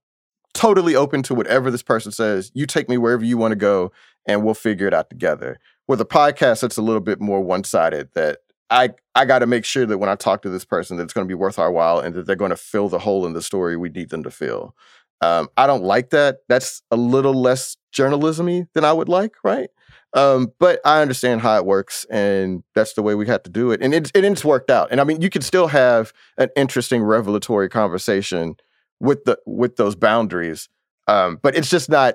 [0.55, 2.51] totally open to whatever this person says.
[2.55, 3.93] You take me wherever you want to go
[4.27, 5.59] and we'll figure it out together.
[5.89, 8.39] With a podcast, it's a little bit more one sided that
[8.71, 11.13] I, I got to make sure that when I talk to this person, that it's
[11.13, 13.33] going to be worth our while and that they're going to fill the hole in
[13.33, 14.75] the story we need them to fill.
[15.21, 16.39] Um, I don't like that.
[16.49, 19.71] That's a little less journalismy than I would like, right?
[20.15, 23.71] Um, but I understand how it works, and that's the way we had to do
[23.71, 24.89] it, and it's and it's worked out.
[24.91, 28.57] And I mean, you can still have an interesting revelatory conversation
[28.99, 30.69] with the with those boundaries,
[31.07, 32.15] um, but it's just not.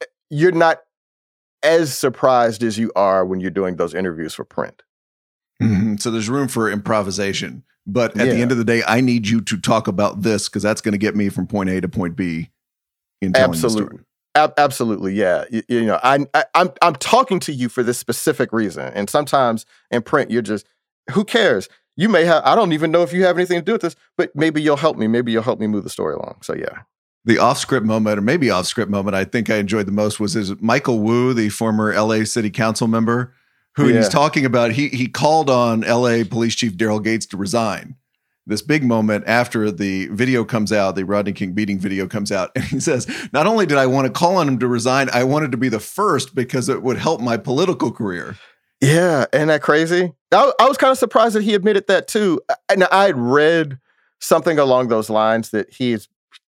[0.00, 0.78] Eh, you're not
[1.62, 4.82] as surprised as you are when you're doing those interviews for print.
[5.62, 5.96] Mm-hmm.
[5.96, 8.34] So there's room for improvisation, but at yeah.
[8.34, 10.92] the end of the day, I need you to talk about this because that's going
[10.92, 12.50] to get me from point A to point B.
[13.20, 13.82] In telling Absolutely.
[13.82, 14.04] the story.
[14.34, 15.44] Ab- absolutely, yeah.
[15.50, 19.08] You, you know, I, I, I'm I'm talking to you for this specific reason, and
[19.08, 20.66] sometimes in print, you're just
[21.12, 21.68] who cares?
[21.96, 22.42] You may have.
[22.44, 24.76] I don't even know if you have anything to do with this, but maybe you'll
[24.76, 25.06] help me.
[25.06, 26.38] Maybe you'll help me move the story along.
[26.42, 26.82] So yeah.
[27.24, 30.18] The off script moment, or maybe off script moment, I think I enjoyed the most
[30.18, 33.32] was his Michael Woo, the former LA City Council member,
[33.76, 33.98] who yeah.
[33.98, 34.72] he's talking about.
[34.72, 37.96] He he called on LA Police Chief Daryl Gates to resign
[38.46, 42.50] this big moment after the video comes out, the Rodney King beating video comes out,
[42.56, 45.24] and he says, Not only did I want to call on him to resign, I
[45.24, 48.36] wanted to be the first because it would help my political career.
[48.80, 50.12] Yeah, ain't that crazy?
[50.32, 52.40] I, I was kind of surprised that he admitted that too.
[52.68, 53.78] And I had read
[54.20, 56.08] something along those lines that he is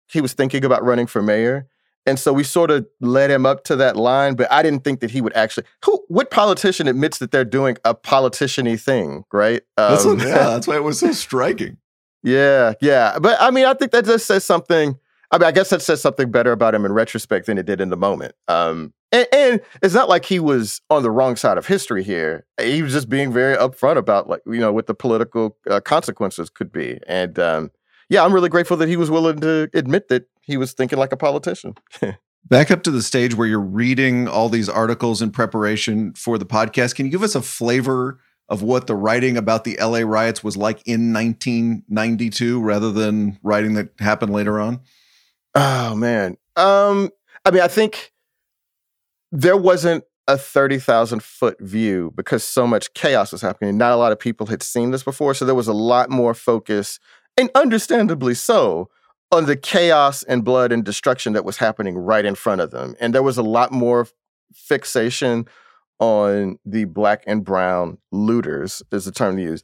[0.08, 1.68] he was thinking about running for mayor.
[2.06, 5.02] And so we sort of led him up to that line, but I didn't think
[5.02, 5.66] that he would actually.
[5.86, 6.04] Who?
[6.08, 9.62] What politician admits that they're doing a politiciany thing, right?
[9.78, 11.78] Um, that's what, yeah, that's why it was so striking.
[12.24, 13.20] Yeah, yeah.
[13.20, 14.98] But I mean, I think that just says something.
[15.32, 17.80] I mean, I guess that says something better about him in retrospect than it did
[17.80, 18.36] in the moment.
[18.48, 22.46] Um, and, and, it's not like he was on the wrong side of history here.
[22.60, 26.50] He was just being very upfront about, like, you know, what the political uh, consequences
[26.50, 27.00] could be.
[27.08, 27.72] And um,
[28.12, 31.14] yeah, I'm really grateful that he was willing to admit that he was thinking like
[31.14, 31.76] a politician.
[32.50, 36.46] Back up to the stage where you're reading all these articles in preparation for the
[36.46, 36.96] podcast.
[36.96, 38.20] Can you give us a flavor
[38.50, 43.76] of what the writing about the LA riots was like in 1992 rather than writing
[43.76, 44.82] that happened later on?
[45.56, 46.36] Oh man.
[46.58, 47.12] Um
[47.46, 48.12] I mean I think
[49.32, 53.78] there wasn't a 30,000 foot view because so much chaos was happening.
[53.78, 56.34] Not a lot of people had seen this before, so there was a lot more
[56.34, 57.00] focus
[57.42, 58.90] and understandably so
[59.32, 62.96] on the chaos and blood and destruction that was happening right in front of them.
[63.00, 64.08] And there was a lot more
[64.54, 65.48] fixation
[66.00, 69.64] on the black and brown looters, is the term to use,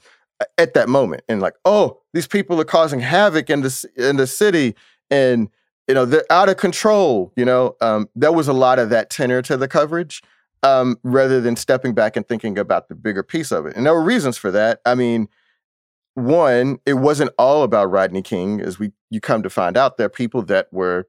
[0.57, 1.23] at that moment.
[1.27, 4.75] And like, oh, these people are causing havoc in the in the city,
[5.09, 5.49] and
[5.87, 7.33] you know they're out of control.
[7.35, 10.21] You know, um, there was a lot of that tenor to the coverage,
[10.63, 13.75] um, rather than stepping back and thinking about the bigger piece of it.
[13.75, 14.79] And there were reasons for that.
[14.85, 15.27] I mean,
[16.17, 19.97] one, it wasn't all about Rodney King, as we you come to find out.
[19.97, 21.08] There are people that were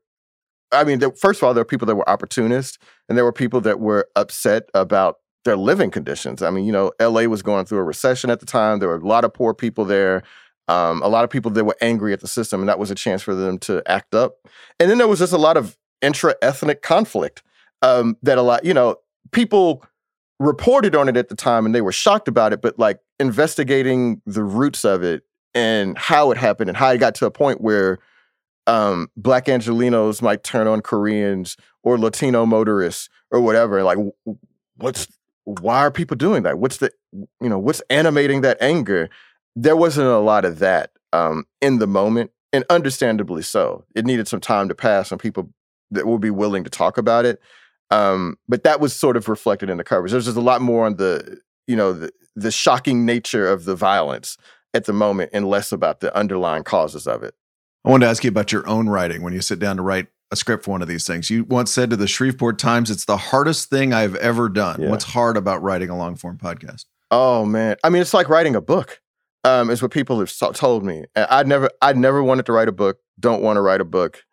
[0.71, 3.33] I mean, there, first of all, there were people that were opportunists, and there were
[3.33, 5.17] people that were upset about
[5.47, 6.43] their living conditions.
[6.43, 8.79] I mean, you know, LA was going through a recession at the time.
[8.79, 10.23] There were a lot of poor people there.
[10.69, 12.95] Um, a lot of people that were angry at the system, and that was a
[12.95, 14.35] chance for them to act up.
[14.79, 17.43] And then there was just a lot of intra-ethnic conflict
[17.81, 18.97] um, that a lot, you know,
[19.33, 19.83] people
[20.39, 22.61] reported on it at the time, and they were shocked about it.
[22.61, 25.23] But like investigating the roots of it
[25.55, 27.99] and how it happened and how it got to a point where
[28.67, 33.83] um, black Angelenos might turn on Koreans or Latino motorists or whatever.
[33.83, 33.99] Like,
[34.77, 35.09] what's
[35.45, 36.59] why are people doing that?
[36.59, 39.09] What's the you know what's animating that anger?
[39.57, 43.85] There wasn't a lot of that um, in the moment, and understandably so.
[43.95, 45.51] It needed some time to pass and people
[45.91, 47.41] that would be willing to talk about it.
[47.91, 50.13] Um, but that was sort of reflected in the coverage.
[50.13, 53.77] There's just a lot more on the you know the the shocking nature of the
[53.77, 54.37] violence
[54.75, 57.35] at the moment, and less about the underlying causes of it.
[57.85, 60.09] I wanted to ask you about your own writing when you sit down to write
[60.31, 61.31] a script for one of these things.
[61.31, 64.91] You once said to the Shreveport Times, "It's the hardest thing I've ever done." Yeah.
[64.91, 66.87] What's hard about writing a long form podcast?
[67.11, 69.01] Oh man, I mean, it's like writing a book.
[69.45, 71.05] Um, is what people have told me.
[71.15, 72.99] I never, I never wanted to write a book.
[73.21, 74.25] Don't want to write a book,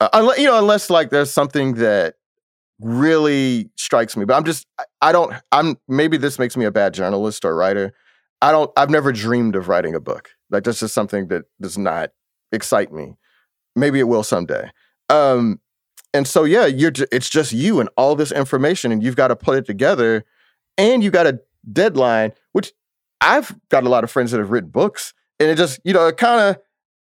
[0.00, 2.16] uh, unless you know, unless like there's something that
[2.80, 4.24] really strikes me.
[4.24, 4.66] But I'm just,
[5.00, 5.34] I don't.
[5.52, 7.92] I'm maybe this makes me a bad journalist or writer.
[8.42, 8.70] I don't.
[8.76, 10.30] I've never dreamed of writing a book.
[10.50, 12.10] Like that's just something that does not
[12.52, 13.16] excite me.
[13.76, 14.70] Maybe it will someday.
[15.08, 15.60] Um,
[16.12, 19.36] and so yeah, you're it's just you and all this information, and you've got to
[19.36, 20.24] put it together,
[20.76, 21.40] and you got a
[21.70, 22.32] deadline.
[22.52, 22.72] Which
[23.20, 26.06] I've got a lot of friends that have written books, and it just you know
[26.06, 26.62] it kind of.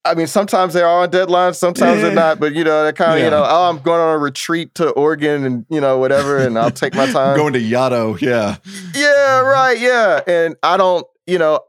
[0.07, 2.39] I mean, sometimes they are on deadlines, sometimes they're not.
[2.39, 3.25] But you know, they're kind of yeah.
[3.25, 6.59] you know, oh, I'm going on a retreat to Oregon and you know whatever, and
[6.59, 7.37] I'll take my time.
[7.37, 8.57] going to Yaddo, yeah,
[8.95, 10.21] yeah, right, yeah.
[10.27, 11.61] And I don't, you know,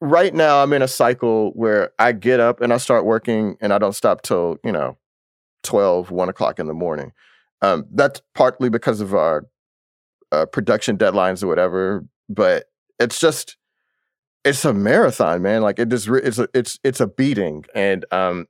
[0.00, 3.72] right now I'm in a cycle where I get up and I start working, and
[3.72, 4.96] I don't stop till you know
[5.62, 7.12] 12, 1 o'clock in the morning.
[7.60, 9.46] Um, that's partly because of our
[10.32, 12.64] uh, production deadlines or whatever, but
[12.98, 13.56] it's just
[14.44, 15.62] it's a marathon, man.
[15.62, 18.46] Like it just it's a, it's it's a beating, and um,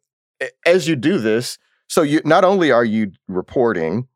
[0.66, 4.08] as you do this, so you not only are you reporting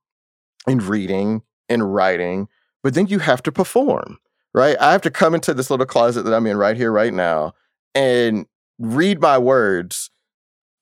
[0.66, 2.48] and reading and writing,
[2.82, 4.18] but then you have to perform,
[4.54, 4.76] right?
[4.80, 7.52] I have to come into this little closet that I'm in right here, right now,
[7.94, 8.46] and
[8.78, 10.10] read my words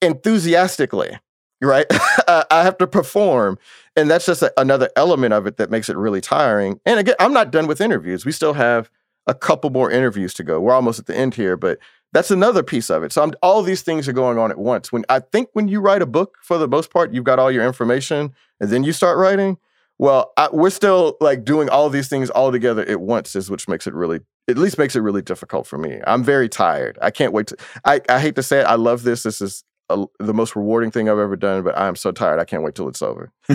[0.02, 1.18] enthusiastically
[1.64, 1.86] right?
[2.28, 3.58] I have to perform.
[3.96, 6.80] And that's just a, another element of it that makes it really tiring.
[6.84, 8.24] And again, I'm not done with interviews.
[8.24, 8.90] We still have
[9.26, 10.60] a couple more interviews to go.
[10.60, 11.78] We're almost at the end here, but
[12.12, 13.12] that's another piece of it.
[13.12, 14.92] So I'm, all these things are going on at once.
[14.92, 17.50] When I think when you write a book, for the most part, you've got all
[17.50, 19.58] your information, and then you start writing.
[19.98, 23.68] Well, I, we're still like doing all these things all together at once, is which
[23.68, 26.00] makes it really, at least makes it really difficult for me.
[26.06, 26.98] I'm very tired.
[27.02, 27.56] I can't wait to.
[27.84, 28.66] I, I hate to say it.
[28.66, 29.22] I love this.
[29.22, 32.40] This is a, the most rewarding thing I've ever done, but I'm so tired.
[32.40, 33.32] I can't wait till it's over.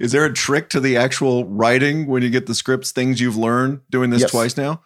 [0.00, 3.36] Is there a trick to the actual writing when you get the scripts, things you've
[3.36, 4.30] learned doing this yes.
[4.30, 4.82] twice now?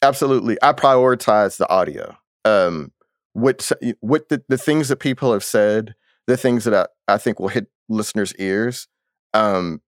[0.00, 0.56] Absolutely.
[0.62, 2.16] I prioritize the audio.
[2.44, 2.92] Um,
[3.34, 5.94] what, what the, the things that people have said,
[6.26, 8.88] the things that I, I think will hit listeners' ears,
[9.34, 9.80] um,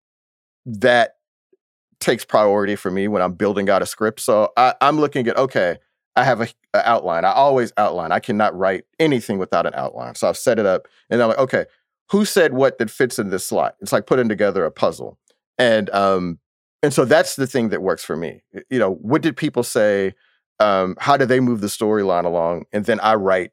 [0.66, 1.16] that
[2.00, 4.20] takes priority for me when I'm building out a script.
[4.20, 5.78] So I, I'm looking at, okay,
[6.16, 7.24] I have a, a, outline.
[7.24, 8.12] I always outline.
[8.12, 10.14] I cannot write anything without an outline.
[10.14, 11.66] So I've set it up, and I'm like, okay,
[12.10, 13.76] who said what that fits in this slot?
[13.80, 15.18] It's like putting together a puzzle,
[15.58, 16.38] and um,
[16.82, 18.42] and so that's the thing that works for me.
[18.70, 20.14] You know, what did people say?
[20.60, 22.66] Um, how do they move the storyline along?
[22.72, 23.50] And then I write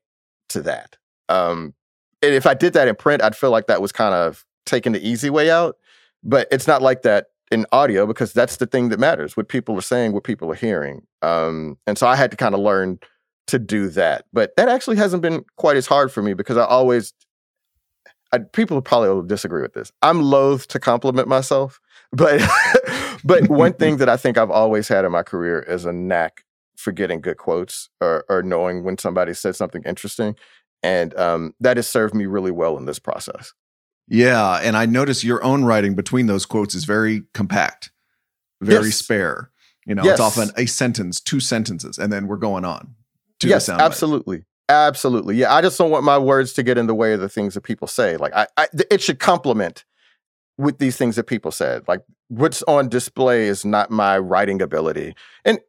[0.50, 0.98] to that.
[1.30, 1.74] Um,
[2.22, 4.92] and if I did that in print, I'd feel like that was kind of taking
[4.92, 5.78] the easy way out.
[6.24, 9.78] But it's not like that in audio because that's the thing that matters what people
[9.78, 13.00] are saying what people are hearing um, and so i had to kind of learn
[13.48, 16.66] to do that but that actually hasn't been quite as hard for me because i
[16.66, 17.14] always
[18.34, 19.92] I, people probably will disagree with this.
[20.02, 21.82] I'm loath to compliment myself
[22.12, 22.42] but
[23.24, 26.44] but one thing that i think i've always had in my career is a knack
[26.78, 30.36] for getting good quotes or, or knowing when somebody said something interesting
[30.84, 33.54] and um, that has served me really well in this process
[34.08, 37.92] yeah, and I notice your own writing between those quotes is very compact,
[38.62, 38.96] very yes.
[38.96, 39.52] spare.
[39.86, 40.14] You know, yes.
[40.14, 42.96] it's often a sentence, two sentences, and then we're going on.
[43.40, 45.36] to yes, absolutely, absolutely.
[45.36, 47.56] Yeah, I just don't want my words to get in the way of the things
[47.56, 48.18] that people say.
[48.18, 49.86] Like, I, I it should complement
[50.58, 51.88] with these things that people said.
[51.88, 55.16] Like what's on display is not my writing ability.
[55.44, 55.60] And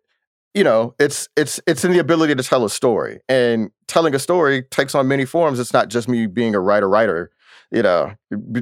[0.55, 3.21] you know, it's it's it's in the ability to tell a story.
[3.29, 5.59] And telling a story takes on many forms.
[5.59, 7.31] It's not just me being a writer writer,
[7.73, 8.13] you know,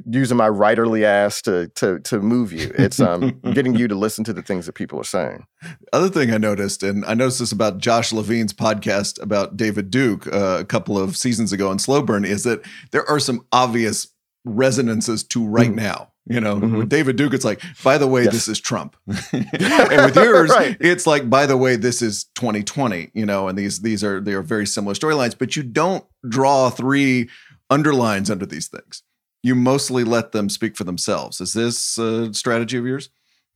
[0.09, 2.73] using my writerly ass to to to move you.
[2.79, 5.47] It's um getting you to listen to the things that people are saying.
[5.93, 10.27] Other thing I noticed, and I noticed this about Josh Levin's podcast about David Duke
[10.29, 14.09] uh, a couple of seasons ago in Slow Burn, is that there are some obvious
[14.45, 15.77] resonances to right mm.
[15.77, 16.77] now you know, mm-hmm.
[16.77, 18.33] with David Duke, it's like, by the way, yes.
[18.33, 18.95] this is Trump.
[19.33, 20.77] and with yours, right.
[20.79, 23.11] it's like, by the way, this is 2020.
[23.15, 26.71] You know, and these these are they are very similar storylines, but you don't draw
[26.71, 27.29] three
[27.71, 29.03] underlines under these things.
[29.43, 31.41] You mostly let them speak for themselves.
[31.41, 33.09] Is this a strategy of yours?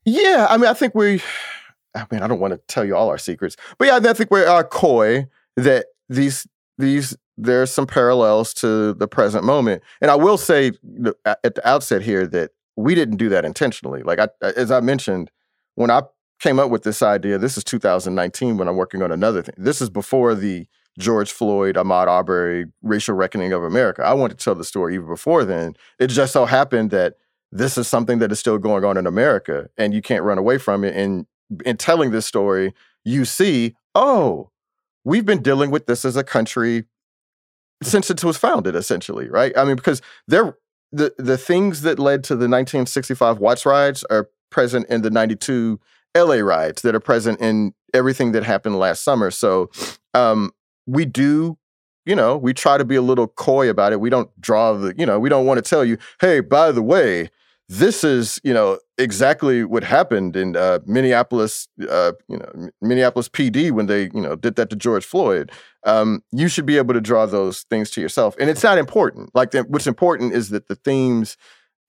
[0.04, 1.20] Yeah, I mean, I think we.
[1.94, 4.30] I mean, I don't want to tell you all our secrets, but yeah, I think
[4.30, 6.46] we are uh, coy that these
[6.78, 9.82] these there's some parallels to the present moment.
[10.00, 10.72] And I will say
[11.24, 14.02] at the outset here that we didn't do that intentionally.
[14.02, 15.30] Like I, as I mentioned,
[15.74, 16.02] when I
[16.40, 19.54] came up with this idea, this is 2019 when I'm working on another thing.
[19.56, 20.66] This is before the
[20.98, 24.02] George Floyd, Ahmaud Arbery racial reckoning of America.
[24.02, 25.74] I wanted to tell the story even before then.
[25.98, 27.14] It just so happened that
[27.50, 30.58] this is something that is still going on in America and you can't run away
[30.58, 30.94] from it.
[30.96, 31.26] And
[31.64, 32.74] in telling this story,
[33.04, 34.50] you see, oh,
[35.04, 36.84] we've been dealing with this as a country
[37.82, 39.56] since it was founded, essentially, right?
[39.56, 40.56] I mean, because there
[40.92, 45.80] the the things that led to the 1965 Watts riots are present in the 92
[46.16, 49.30] LA riots that are present in everything that happened last summer.
[49.30, 49.70] So
[50.14, 50.52] um,
[50.86, 51.58] we do,
[52.04, 54.00] you know, we try to be a little coy about it.
[54.00, 56.82] We don't draw the, you know, we don't want to tell you, hey, by the
[56.82, 57.30] way,
[57.68, 63.70] this is you know exactly what happened in uh, Minneapolis, uh, you know Minneapolis PD
[63.70, 65.50] when they you know did that to George Floyd.
[65.84, 69.34] Um, you should be able to draw those things to yourself, and it's not important.
[69.34, 71.36] Like the, what's important is that the themes,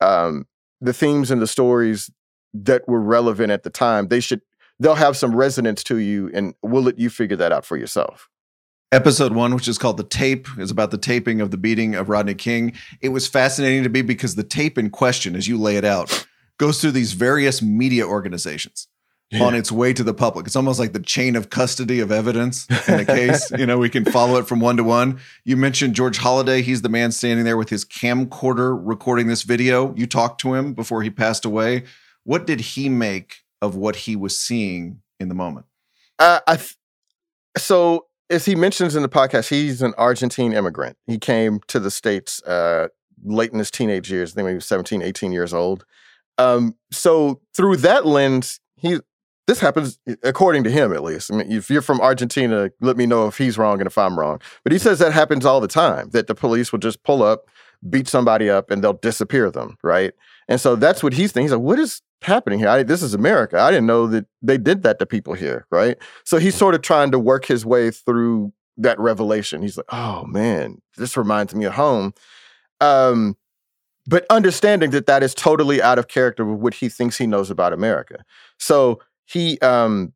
[0.02, 0.46] um,
[0.80, 2.10] the themes and the stories
[2.54, 4.42] that were relevant at the time, they should
[4.80, 8.30] they'll have some resonance to you, and we'll let you figure that out for yourself.
[8.96, 12.08] Episode one, which is called The Tape, is about the taping of the beating of
[12.08, 12.72] Rodney King.
[13.02, 16.26] It was fascinating to me because the tape in question, as you lay it out,
[16.58, 18.88] goes through these various media organizations
[19.32, 19.44] yeah.
[19.44, 20.46] on its way to the public.
[20.46, 23.52] It's almost like the chain of custody of evidence in a case.
[23.52, 25.20] you know, we can follow it from one to one.
[25.44, 26.62] You mentioned George Holliday.
[26.62, 29.94] He's the man standing there with his camcorder recording this video.
[29.96, 31.84] You talked to him before he passed away.
[32.24, 35.66] What did he make of what he was seeing in the moment?
[36.18, 36.78] Uh, I th-
[37.58, 40.98] so as he mentions in the podcast, he's an Argentine immigrant.
[41.06, 42.88] He came to the States uh,
[43.24, 44.34] late in his teenage years.
[44.34, 45.86] I think he was 17, 18 years old.
[46.38, 49.00] Um, so through that lens, he
[49.48, 51.32] this happens according to him at least.
[51.32, 54.18] I mean, if you're from Argentina, let me know if he's wrong and if I'm
[54.18, 54.42] wrong.
[54.64, 56.10] But he says that happens all the time.
[56.10, 57.46] That the police will just pull up,
[57.90, 60.14] beat somebody up, and they'll disappear them, right?
[60.48, 61.46] And so that's what he's thinking.
[61.46, 62.70] He's like, what is happening here?
[62.70, 63.60] I, this is America.
[63.60, 65.98] I didn't know that they did that to people here, right?
[66.24, 69.62] So he's sort of trying to work his way through that revelation.
[69.62, 72.14] He's like, oh man, this reminds me of home.
[72.82, 73.38] Um,
[74.08, 77.50] but understanding that that is totally out of character with what he thinks he knows
[77.50, 78.24] about America.
[78.60, 80.14] So he, um,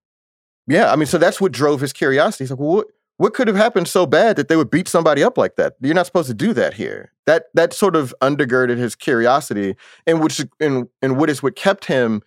[0.67, 2.43] yeah, I mean, so that's what drove his curiosity.
[2.43, 2.87] He's like, well, what,
[3.19, 5.73] what could have happened so bad that they would beat somebody up like that?
[5.81, 7.11] You're not supposed to do that here.
[7.25, 9.75] That that sort of undergirded his curiosity,
[10.07, 12.21] and which and and what is what kept him,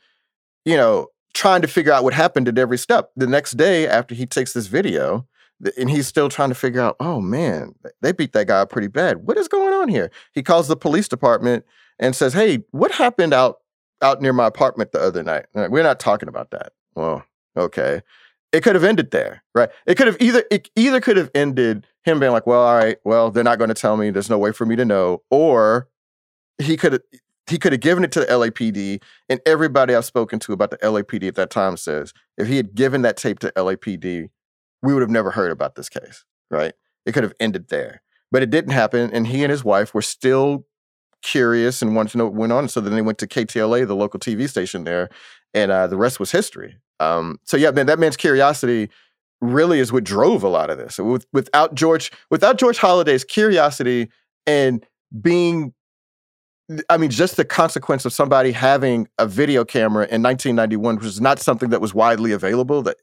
[0.67, 3.11] you know, trying to figure out what happened at every step.
[3.17, 5.27] The next day after he takes this video,
[5.79, 9.27] and he's still trying to figure out, oh man, they beat that guy pretty bad.
[9.27, 10.11] What is going on here?
[10.33, 11.65] He calls the police department
[11.99, 13.61] and says, hey, what happened out
[14.03, 15.47] out near my apartment the other night?
[15.55, 16.75] We're not talking about that.
[16.95, 17.25] Well,
[17.57, 18.03] okay
[18.53, 19.71] it could have ended there, right?
[19.87, 22.99] It could have either it either could have ended him being like, "Well, all right,
[23.05, 24.11] well, they're not going to tell me.
[24.11, 25.89] There's no way for me to know," or
[26.59, 27.03] he could have
[27.49, 30.79] he could have given it to the LAPD, and everybody I've spoken to about the
[30.79, 34.29] LAPD at that time says if he had given that tape to LAPD,
[34.83, 36.75] we would have never heard about this case, right?
[37.05, 40.03] It could have ended there, but it didn't happen, and he and his wife were
[40.03, 40.67] still
[41.23, 42.69] curious and wanted to know what went on.
[42.69, 45.09] So then they went to KTLA, the local TV station there,
[45.55, 46.77] and uh, the rest was history.
[47.03, 48.89] Um, so yeah, man, that man's curiosity
[49.41, 50.99] really is what drove a lot of this.
[50.99, 54.09] With, without George, without George Holliday's curiosity
[54.47, 54.87] and
[55.21, 55.75] being,
[56.89, 61.21] I mean, just the consequence of somebody having a video camera in 1991, which is
[61.21, 62.83] not something that was widely available.
[62.83, 62.97] That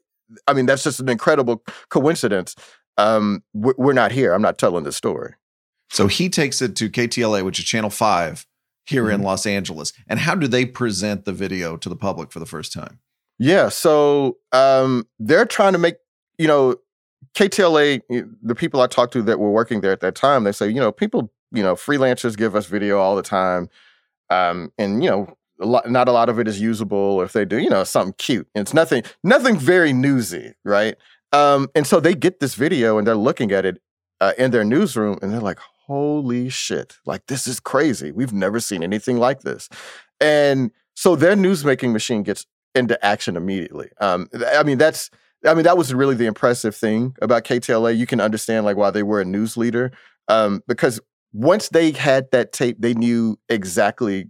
[0.46, 2.54] I mean, that's just an incredible coincidence.
[2.96, 4.32] Um, we're not here.
[4.32, 5.34] I'm not telling the story.
[5.90, 8.46] So he takes it to KTLA, which is Channel Five
[8.86, 9.14] here mm-hmm.
[9.14, 9.92] in Los Angeles.
[10.08, 13.00] And how do they present the video to the public for the first time?
[13.40, 15.96] Yeah, so um, they're trying to make
[16.38, 16.76] you know
[17.34, 18.02] KTLA.
[18.42, 20.80] The people I talked to that were working there at that time, they say you
[20.80, 23.70] know people you know freelancers give us video all the time.
[24.30, 27.22] um, and you know, a lot, not a lot of it is usable.
[27.22, 28.48] If they do, you know, something cute.
[28.56, 30.96] It's nothing, nothing very newsy, right?
[31.32, 33.80] Um, and so they get this video and they're looking at it
[34.20, 36.98] uh, in their newsroom, and they're like, "Holy shit!
[37.06, 38.12] Like this is crazy.
[38.12, 39.68] We've never seen anything like this."
[40.20, 43.90] And so their newsmaking machine gets into action immediately.
[44.00, 45.10] Um, I mean, that's
[45.46, 47.96] I mean, that was really the impressive thing about KTLA.
[47.96, 49.90] You can understand like why they were a news leader
[50.28, 51.00] um, because
[51.32, 54.26] once they had that tape, they knew exactly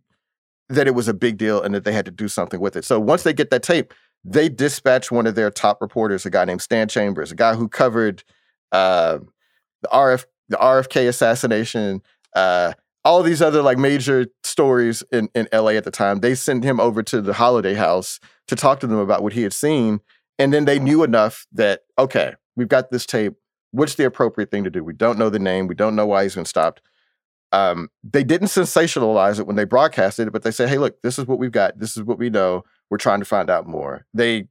[0.68, 2.84] that it was a big deal and that they had to do something with it.
[2.84, 3.92] So once they get that tape,
[4.24, 7.68] they dispatch one of their top reporters, a guy named Stan Chambers, a guy who
[7.68, 8.22] covered
[8.70, 9.18] uh,
[9.82, 12.02] the RF the RFK assassination,
[12.34, 12.72] uh,
[13.04, 16.20] all these other like major stories in, in LA at the time.
[16.20, 19.42] They sent him over to the Holliday House to talk to them about what he
[19.42, 20.00] had seen.
[20.38, 23.34] And then they knew enough that, okay, we've got this tape.
[23.72, 24.82] What's the appropriate thing to do?
[24.82, 25.66] We don't know the name.
[25.66, 26.82] We don't know why he's been stopped.
[27.52, 31.18] Um, they didn't sensationalize it when they broadcasted it, but they said, "Hey, look, this
[31.18, 31.78] is what we've got.
[31.78, 32.62] This is what we know.
[32.90, 34.46] We're trying to find out more." They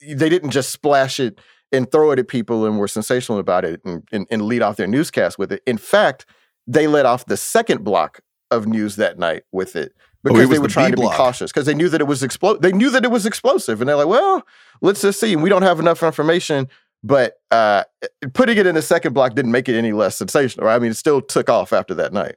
[0.00, 1.38] they didn't just splash it
[1.72, 4.76] and throw it at people and were sensational about it and, and, and lead off
[4.76, 5.62] their newscast with it.
[5.66, 6.26] In fact,
[6.72, 10.50] they let off the second block of news that night with it Oh, because was
[10.50, 12.72] they were the trying to be cautious because they knew that it was explo- They
[12.72, 14.42] knew that it was explosive, and they're like, "Well,
[14.82, 15.34] let's just see.
[15.34, 16.68] We don't have enough information."
[17.02, 17.84] But uh,
[18.34, 20.66] putting it in the second block didn't make it any less sensational.
[20.66, 20.74] Right?
[20.76, 22.34] I mean, it still took off after that night.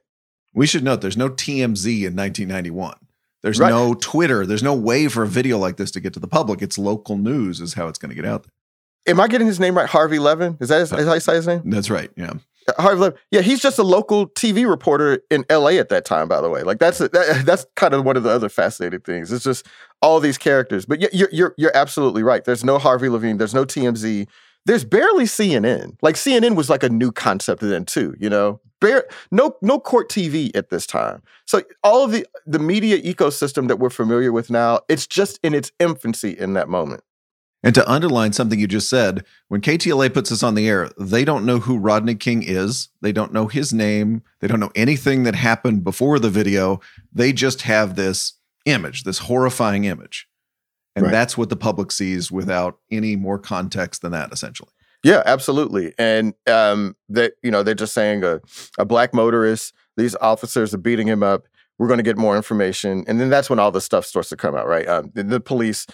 [0.54, 2.94] We should note there's no TMZ in 1991.
[3.42, 3.68] There's Right.
[3.68, 4.46] no Twitter.
[4.46, 6.62] There's no way for a video like this to get to the public.
[6.62, 9.12] It's local news, is how it's going to get out there.
[9.12, 9.86] Am I getting his name right?
[9.86, 10.56] Harvey Levin?
[10.60, 11.60] Is that his, is how you say his name?
[11.66, 12.10] That's right.
[12.16, 12.32] Yeah.
[12.78, 13.18] Harvey Levin.
[13.30, 16.28] Yeah, he's just a local TV reporter in LA at that time.
[16.28, 19.32] By the way, like that's that, that's kind of one of the other fascinating things.
[19.32, 19.66] It's just
[20.02, 20.86] all these characters.
[20.86, 22.44] But you're you're you're absolutely right.
[22.44, 23.38] There's no Harvey Levin.
[23.38, 24.26] There's no TMZ.
[24.66, 25.96] There's barely CNN.
[26.00, 28.14] Like CNN was like a new concept then too.
[28.18, 31.22] You know, Bare, no no court TV at this time.
[31.46, 35.54] So all of the the media ecosystem that we're familiar with now, it's just in
[35.54, 37.02] its infancy in that moment.
[37.64, 41.24] And to underline something you just said, when KTLA puts this on the air, they
[41.24, 42.88] don't know who Rodney King is.
[43.00, 44.22] They don't know his name.
[44.40, 46.80] They don't know anything that happened before the video.
[47.12, 48.34] They just have this
[48.66, 50.28] image, this horrifying image.
[50.94, 51.10] And Right.
[51.12, 54.70] that's what the public sees without any more context than that, essentially.
[55.02, 55.92] Yeah, absolutely.
[55.98, 58.40] And um, that you know they're just saying a
[58.78, 59.74] a black motorist.
[59.96, 61.44] These officers are beating him up.
[61.78, 64.36] We're going to get more information, and then that's when all the stuff starts to
[64.36, 64.66] come out.
[64.66, 64.88] Right?
[64.88, 65.86] Um, the, the police.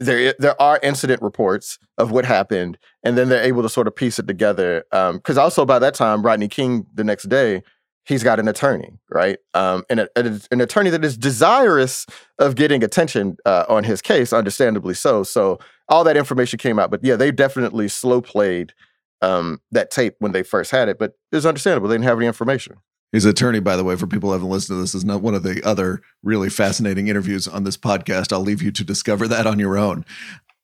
[0.00, 3.96] There, there are incident reports of what happened, and then they're able to sort of
[3.96, 4.84] piece it together.
[4.90, 7.62] Because also by that time, Rodney King, the next day,
[8.04, 9.38] he's got an attorney, right?
[9.54, 12.06] Um, and a, a- an attorney that is desirous
[12.38, 15.24] of getting attention uh, on his case, understandably so.
[15.24, 16.90] So all that information came out.
[16.90, 18.72] But yeah, they definitely slow played
[19.20, 20.98] um, that tape when they first had it.
[20.98, 22.76] But it's understandable; they didn't have any information.
[23.12, 25.34] His attorney, by the way, for people who haven't listened to this, is not one
[25.34, 28.32] of the other really fascinating interviews on this podcast.
[28.32, 30.04] I'll leave you to discover that on your own.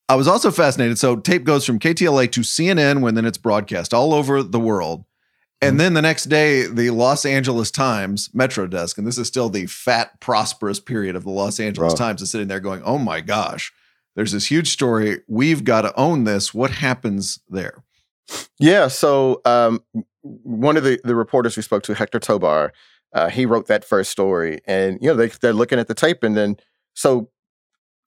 [0.09, 0.99] I was also fascinated.
[0.99, 5.05] So tape goes from KTLA to CNN when then it's broadcast all over the world.
[5.63, 9.49] And then the next day, the Los Angeles Times Metro Desk, and this is still
[9.49, 12.07] the fat, prosperous period of the Los Angeles Bro.
[12.07, 13.73] Times, is sitting there going, Oh my gosh,
[14.15, 15.21] there's this huge story.
[15.27, 16.53] We've got to own this.
[16.53, 17.83] What happens there?
[18.59, 18.89] Yeah.
[18.89, 19.83] So um,
[20.25, 22.73] one of the, the reporters we spoke to, Hector Tobar,
[23.13, 26.25] uh, he wrote that first story, and you know they they're looking at the tape,
[26.25, 26.57] and then
[26.95, 27.31] so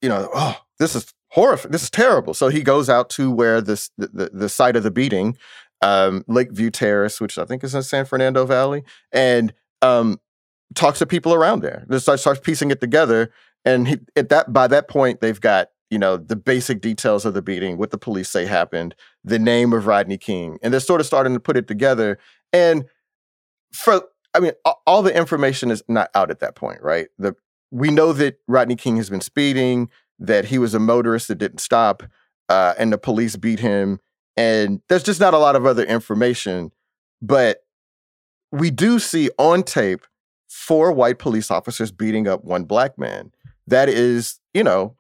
[0.02, 1.72] you know, oh, this is horrific.
[1.72, 2.34] This is terrible.
[2.34, 5.38] So he goes out to where this the, the, the site of the beating,
[5.82, 10.20] um, Lakeview Terrace, which I think is in San Fernando Valley, and um,
[10.76, 11.86] talks to people around there.
[11.90, 13.32] Just starts, starts piecing it together,
[13.64, 17.34] and he, at that by that point they've got you know the basic details of
[17.34, 21.02] the beating, what the police say happened, the name of Rodney King, and they're sort
[21.02, 22.18] of starting to put it together.
[22.54, 22.86] And
[23.72, 24.52] for I mean,
[24.86, 27.08] all the information is not out at that point, right?
[27.18, 27.36] The
[27.72, 31.60] we know that Rodney King has been speeding, that he was a motorist that didn't
[31.60, 32.04] stop,
[32.50, 34.00] uh, and the police beat him.
[34.36, 36.72] And there's just not a lot of other information,
[37.22, 37.64] but
[38.52, 40.06] we do see on tape
[40.48, 43.32] four white police officers beating up one black man.
[43.66, 44.96] That is, you know,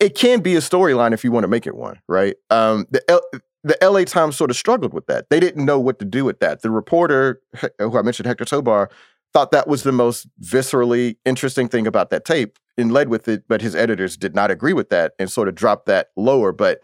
[0.00, 2.36] it can be a storyline if you want to make it one, right?
[2.50, 3.22] Um, the L-
[3.64, 5.30] the LA Times sort of struggled with that.
[5.30, 6.62] They didn't know what to do with that.
[6.62, 7.40] The reporter,
[7.78, 8.88] who I mentioned, Hector Tobar,
[9.32, 13.44] thought that was the most viscerally interesting thing about that tape and led with it,
[13.48, 16.52] but his editors did not agree with that and sort of dropped that lower.
[16.52, 16.80] But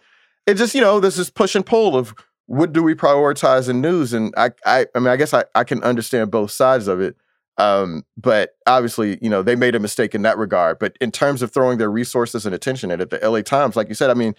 [0.47, 2.15] it just, you know, there's this push and pull of
[2.47, 4.13] what do we prioritize in news?
[4.13, 7.17] And I, I, I mean, I guess I, I can understand both sides of it.
[7.57, 10.79] Um, but obviously, you know, they made a mistake in that regard.
[10.79, 13.89] But in terms of throwing their resources and attention at it, the LA Times, like
[13.89, 14.35] you said, I mean,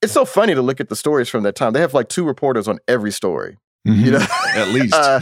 [0.00, 1.72] it's so funny to look at the stories from that time.
[1.72, 3.58] They have like two reporters on every story.
[3.86, 4.04] Mhm.
[4.04, 4.94] You know, At least.
[4.96, 5.20] Uh,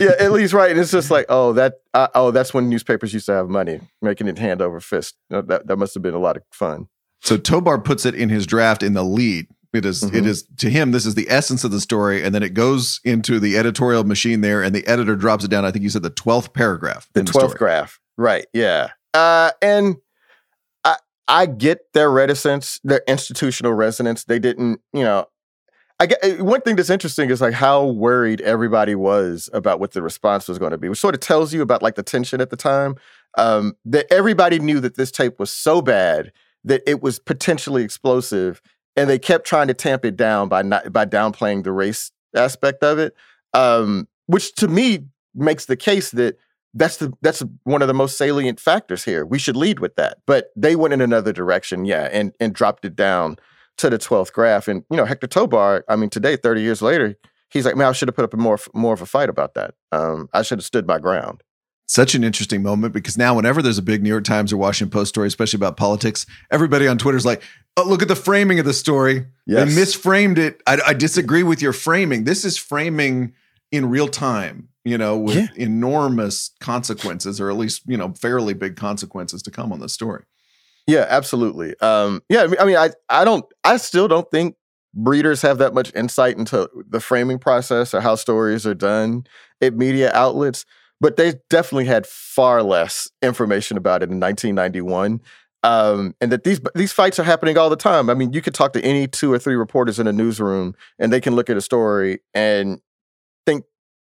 [0.00, 0.70] yeah, at least right.
[0.70, 3.80] And it's just like, oh, that, uh, oh, that's when newspapers used to have money,
[4.02, 5.14] making it hand over fist.
[5.28, 6.88] You know, that that must have been a lot of fun.
[7.22, 9.46] So Tobar puts it in his draft in the lead.
[9.72, 10.26] It is- it Mhm.
[10.26, 10.90] is to him.
[10.90, 14.40] This is the essence of the story, and then it goes into the editorial machine
[14.40, 15.64] there, and the editor drops it down.
[15.64, 17.08] I think you said the twelfth paragraph.
[17.14, 18.46] The twelfth graph, right?
[18.52, 19.96] Yeah, uh, and
[20.84, 20.96] I
[21.28, 24.24] I get their reticence, their institutional resonance.
[24.24, 25.26] They didn't, you know.
[26.00, 29.92] I get uh, one thing that's interesting is like how worried everybody was about what
[29.92, 32.40] the response was going to be, which sort of tells you about like the tension
[32.40, 32.96] at the time.
[33.38, 36.32] Um, that everybody knew that this tape was so bad
[36.64, 38.60] that it was potentially explosive,
[39.00, 42.84] and they kept trying to tamp it down by not by downplaying the race aspect
[42.84, 43.14] of it,
[43.54, 46.36] um, which to me makes the case that
[46.74, 49.24] that's the that's one of the most salient factors here.
[49.24, 52.84] We should lead with that, but they went in another direction, yeah, and and dropped
[52.84, 53.38] it down
[53.78, 54.68] to the twelfth graph.
[54.68, 57.16] And you know, Hector Tobar, I mean, today, thirty years later,
[57.48, 59.54] he's like, man, I should have put up a more more of a fight about
[59.54, 59.74] that.
[59.92, 61.42] Um, I should have stood my ground.
[61.90, 64.92] Such an interesting moment because now, whenever there's a big New York Times or Washington
[64.92, 67.42] Post story, especially about politics, everybody on Twitter is like,
[67.76, 69.26] "Oh, look at the framing of the story.
[69.44, 69.74] Yes.
[69.74, 70.62] They misframed it.
[70.68, 72.22] I, I disagree with your framing.
[72.22, 73.32] This is framing
[73.72, 75.48] in real time, you know, with Yeah.
[75.56, 80.22] enormous consequences, or at least you know, fairly big consequences to come on the story."
[80.86, 81.74] Yeah, absolutely.
[81.80, 84.54] Um, yeah, I mean, I mean, I I don't, I still don't think
[84.94, 89.24] breeders have that much insight into the framing process or how stories are done
[89.60, 90.64] at media outlets,
[91.00, 95.20] but they definitely had far less information about it in 1991.
[95.62, 98.08] Um, and that these these fights are happening all the time.
[98.08, 101.12] I mean, you could talk to any two or three reporters in a newsroom, and
[101.12, 102.80] they can look at a story and
[103.44, 103.64] think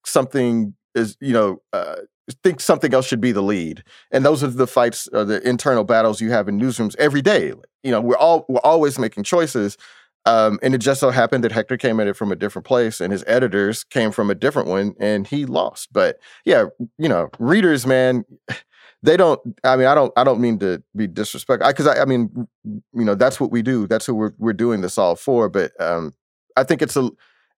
[0.06, 1.96] something is, you know, uh,
[2.44, 5.84] think something else should be the lead and those are the fights uh, the internal
[5.84, 9.78] battles you have in newsrooms every day you know we're all we're always making choices
[10.26, 13.02] um, and it just so happened that hector came at it from a different place
[13.02, 15.92] and his editors came from a different one and he lost.
[15.92, 16.66] But yeah
[16.98, 18.24] you know readers man
[19.04, 21.68] they don't i mean i don't i don't mean to be disrespectful.
[21.68, 23.88] Because I, I mean you know that's what we do.
[23.88, 25.50] That's who we're, we're doing this all for.
[25.50, 26.14] But um,
[26.56, 27.10] i think it's a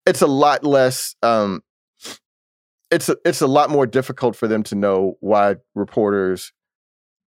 [0.05, 1.61] it's a lot less um,
[2.91, 6.53] it's a, it's a lot more difficult for them to know why reporters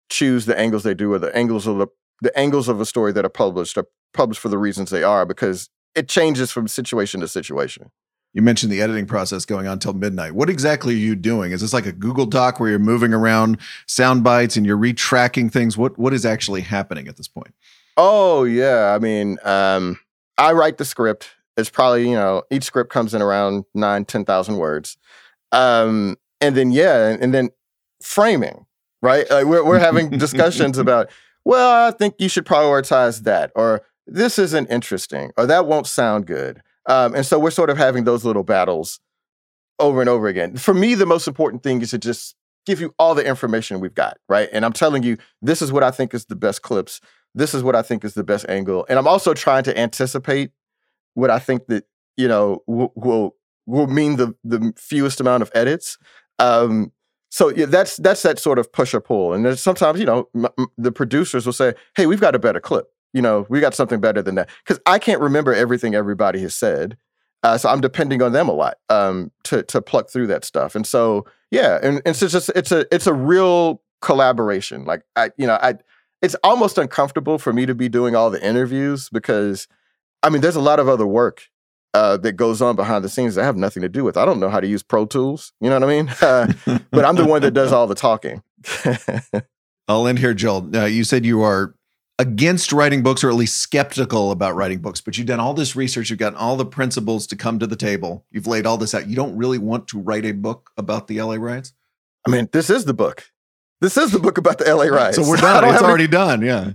[0.09, 1.89] choose the angles they do or the angles of the
[2.22, 3.87] the angles of a story that are published are
[4.17, 7.91] published for the reasons they are because it changes from situation to situation.
[8.37, 10.33] You mentioned the editing process going on till midnight.
[10.33, 11.53] What exactly are you doing?
[11.53, 15.51] Is this like a Google Doc where you're moving around sound bites and you're retracking
[15.51, 15.79] things?
[15.79, 17.55] What what is actually happening at this point?
[17.97, 19.99] Oh yeah, I mean, um,
[20.37, 21.31] I write the script.
[21.57, 24.99] It's probably you know each script comes in around nine ten thousand words,
[25.53, 27.49] um, and then yeah, and, and then
[28.03, 28.67] framing.
[29.01, 31.09] Right, like we're we're having discussions about.
[31.47, 36.27] Well, I think you should prioritize that, or this isn't interesting, or that won't sound
[36.27, 36.63] good.
[36.87, 39.01] Um, and so we're sort of having those little battles
[39.79, 40.57] over and over again.
[40.57, 43.95] For me, the most important thing is to just give you all the information we've
[43.95, 44.49] got, right?
[44.53, 47.01] And I'm telling you, this is what I think is the best clips.
[47.35, 48.87] This is what I think is the best angle.
[48.89, 50.51] And I'm also trying to anticipate
[51.15, 51.85] what I think that,
[52.17, 52.93] you know, will
[53.67, 55.99] will, mean the the fewest amount of edits.
[56.39, 56.93] Um,
[57.31, 59.33] so yeah, that's that's that sort of push or pull.
[59.33, 62.61] And sometimes, you know, m- m- the producers will say, "Hey, we've got a better
[62.61, 62.87] clip.
[63.17, 66.55] You know, we got something better than that." Because I can't remember everything everybody has
[66.55, 66.97] said.
[67.43, 70.75] Uh, so I'm depending on them a lot um, to to pluck through that stuff.
[70.75, 74.85] And so yeah, and, and so it's just it's a it's a real collaboration.
[74.85, 75.75] Like I, you know, I
[76.23, 79.69] it's almost uncomfortable for me to be doing all the interviews because
[80.23, 81.49] I mean, there's a lot of other work
[81.95, 84.17] uh, that goes on behind the scenes that I have nothing to do with.
[84.17, 85.53] I don't know how to use Pro Tools.
[85.61, 86.11] You know what I mean?
[86.21, 86.53] Uh,
[86.91, 88.43] but I'm the one that does all the talking.
[89.89, 90.77] I'll end here, Joel.
[90.77, 91.75] Uh, you said you are
[92.19, 95.77] against writing books or at least skeptical about writing books, but you've done all this
[95.77, 98.95] research, you've gotten all the principles to come to the table, you've laid all this
[98.95, 99.07] out.
[99.07, 101.73] You don't really want to write a book about the LA riots?
[102.27, 103.25] I mean, this is the book.
[103.81, 105.17] This is the book about the LA riots.
[105.17, 105.64] So we're done.
[105.64, 106.41] It's already done.
[106.43, 106.73] Yeah.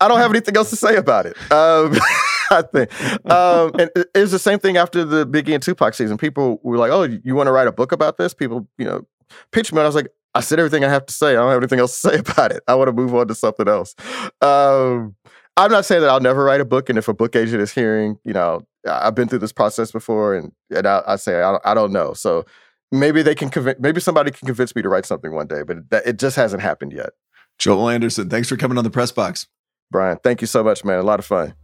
[0.00, 1.36] I don't have anything else to say about it.
[1.52, 1.96] Um,
[2.50, 5.94] I think, um, and it it was the same thing after the Biggie and Tupac
[5.94, 6.18] season.
[6.18, 9.06] People were like, "Oh, you want to write a book about this?" People, you know,
[9.52, 9.78] pitched me.
[9.78, 11.30] And I was like, "I said everything I have to say.
[11.30, 12.62] I don't have anything else to say about it.
[12.66, 13.94] I want to move on to something else."
[14.40, 15.16] Um,
[15.56, 17.72] I'm not saying that I'll never write a book, and if a book agent is
[17.72, 21.52] hearing, you know, I've been through this process before, and and I, I say I
[21.52, 22.14] don't, I don't know.
[22.14, 22.44] So
[22.90, 25.90] maybe they can convince, maybe somebody can convince me to write something one day, but
[25.90, 27.10] that, it just hasn't happened yet.
[27.58, 29.46] Joel Anderson, thanks for coming on the press box.
[29.90, 30.98] Bryan, thank you so much, man.
[30.98, 31.54] A lot of fun.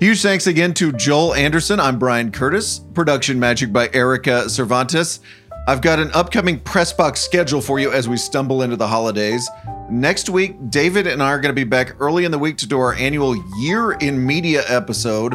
[0.00, 1.78] Huge thanks again to Joel Anderson.
[1.78, 2.80] I'm Bryan Curtis.
[2.94, 5.20] Production magic by Erika Cervantes.
[5.66, 9.48] I've got an upcoming press box schedule for you as we stumble into the holidays.
[9.88, 12.66] Next week, David and I are going to be back early in the week to
[12.66, 15.34] do our annual Year in Media episode.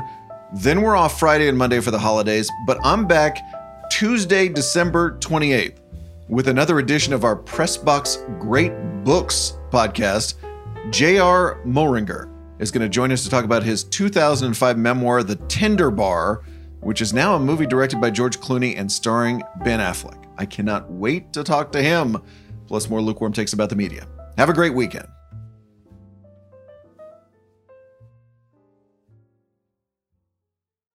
[0.53, 3.39] Then we're off Friday and Monday for the holidays, but I'm back
[3.91, 5.77] Tuesday, December 28th
[6.27, 8.71] with another edition of our Pressbox Great
[9.03, 10.35] Books podcast.
[10.91, 11.59] J.R.
[11.65, 16.43] Moehringer is going to join us to talk about his 2005 memoir, The Tender Bar,
[16.81, 20.25] which is now a movie directed by George Clooney and starring Ben Affleck.
[20.37, 22.17] I cannot wait to talk to him,
[22.67, 24.07] plus more lukewarm takes about the media.
[24.37, 25.07] Have a great weekend.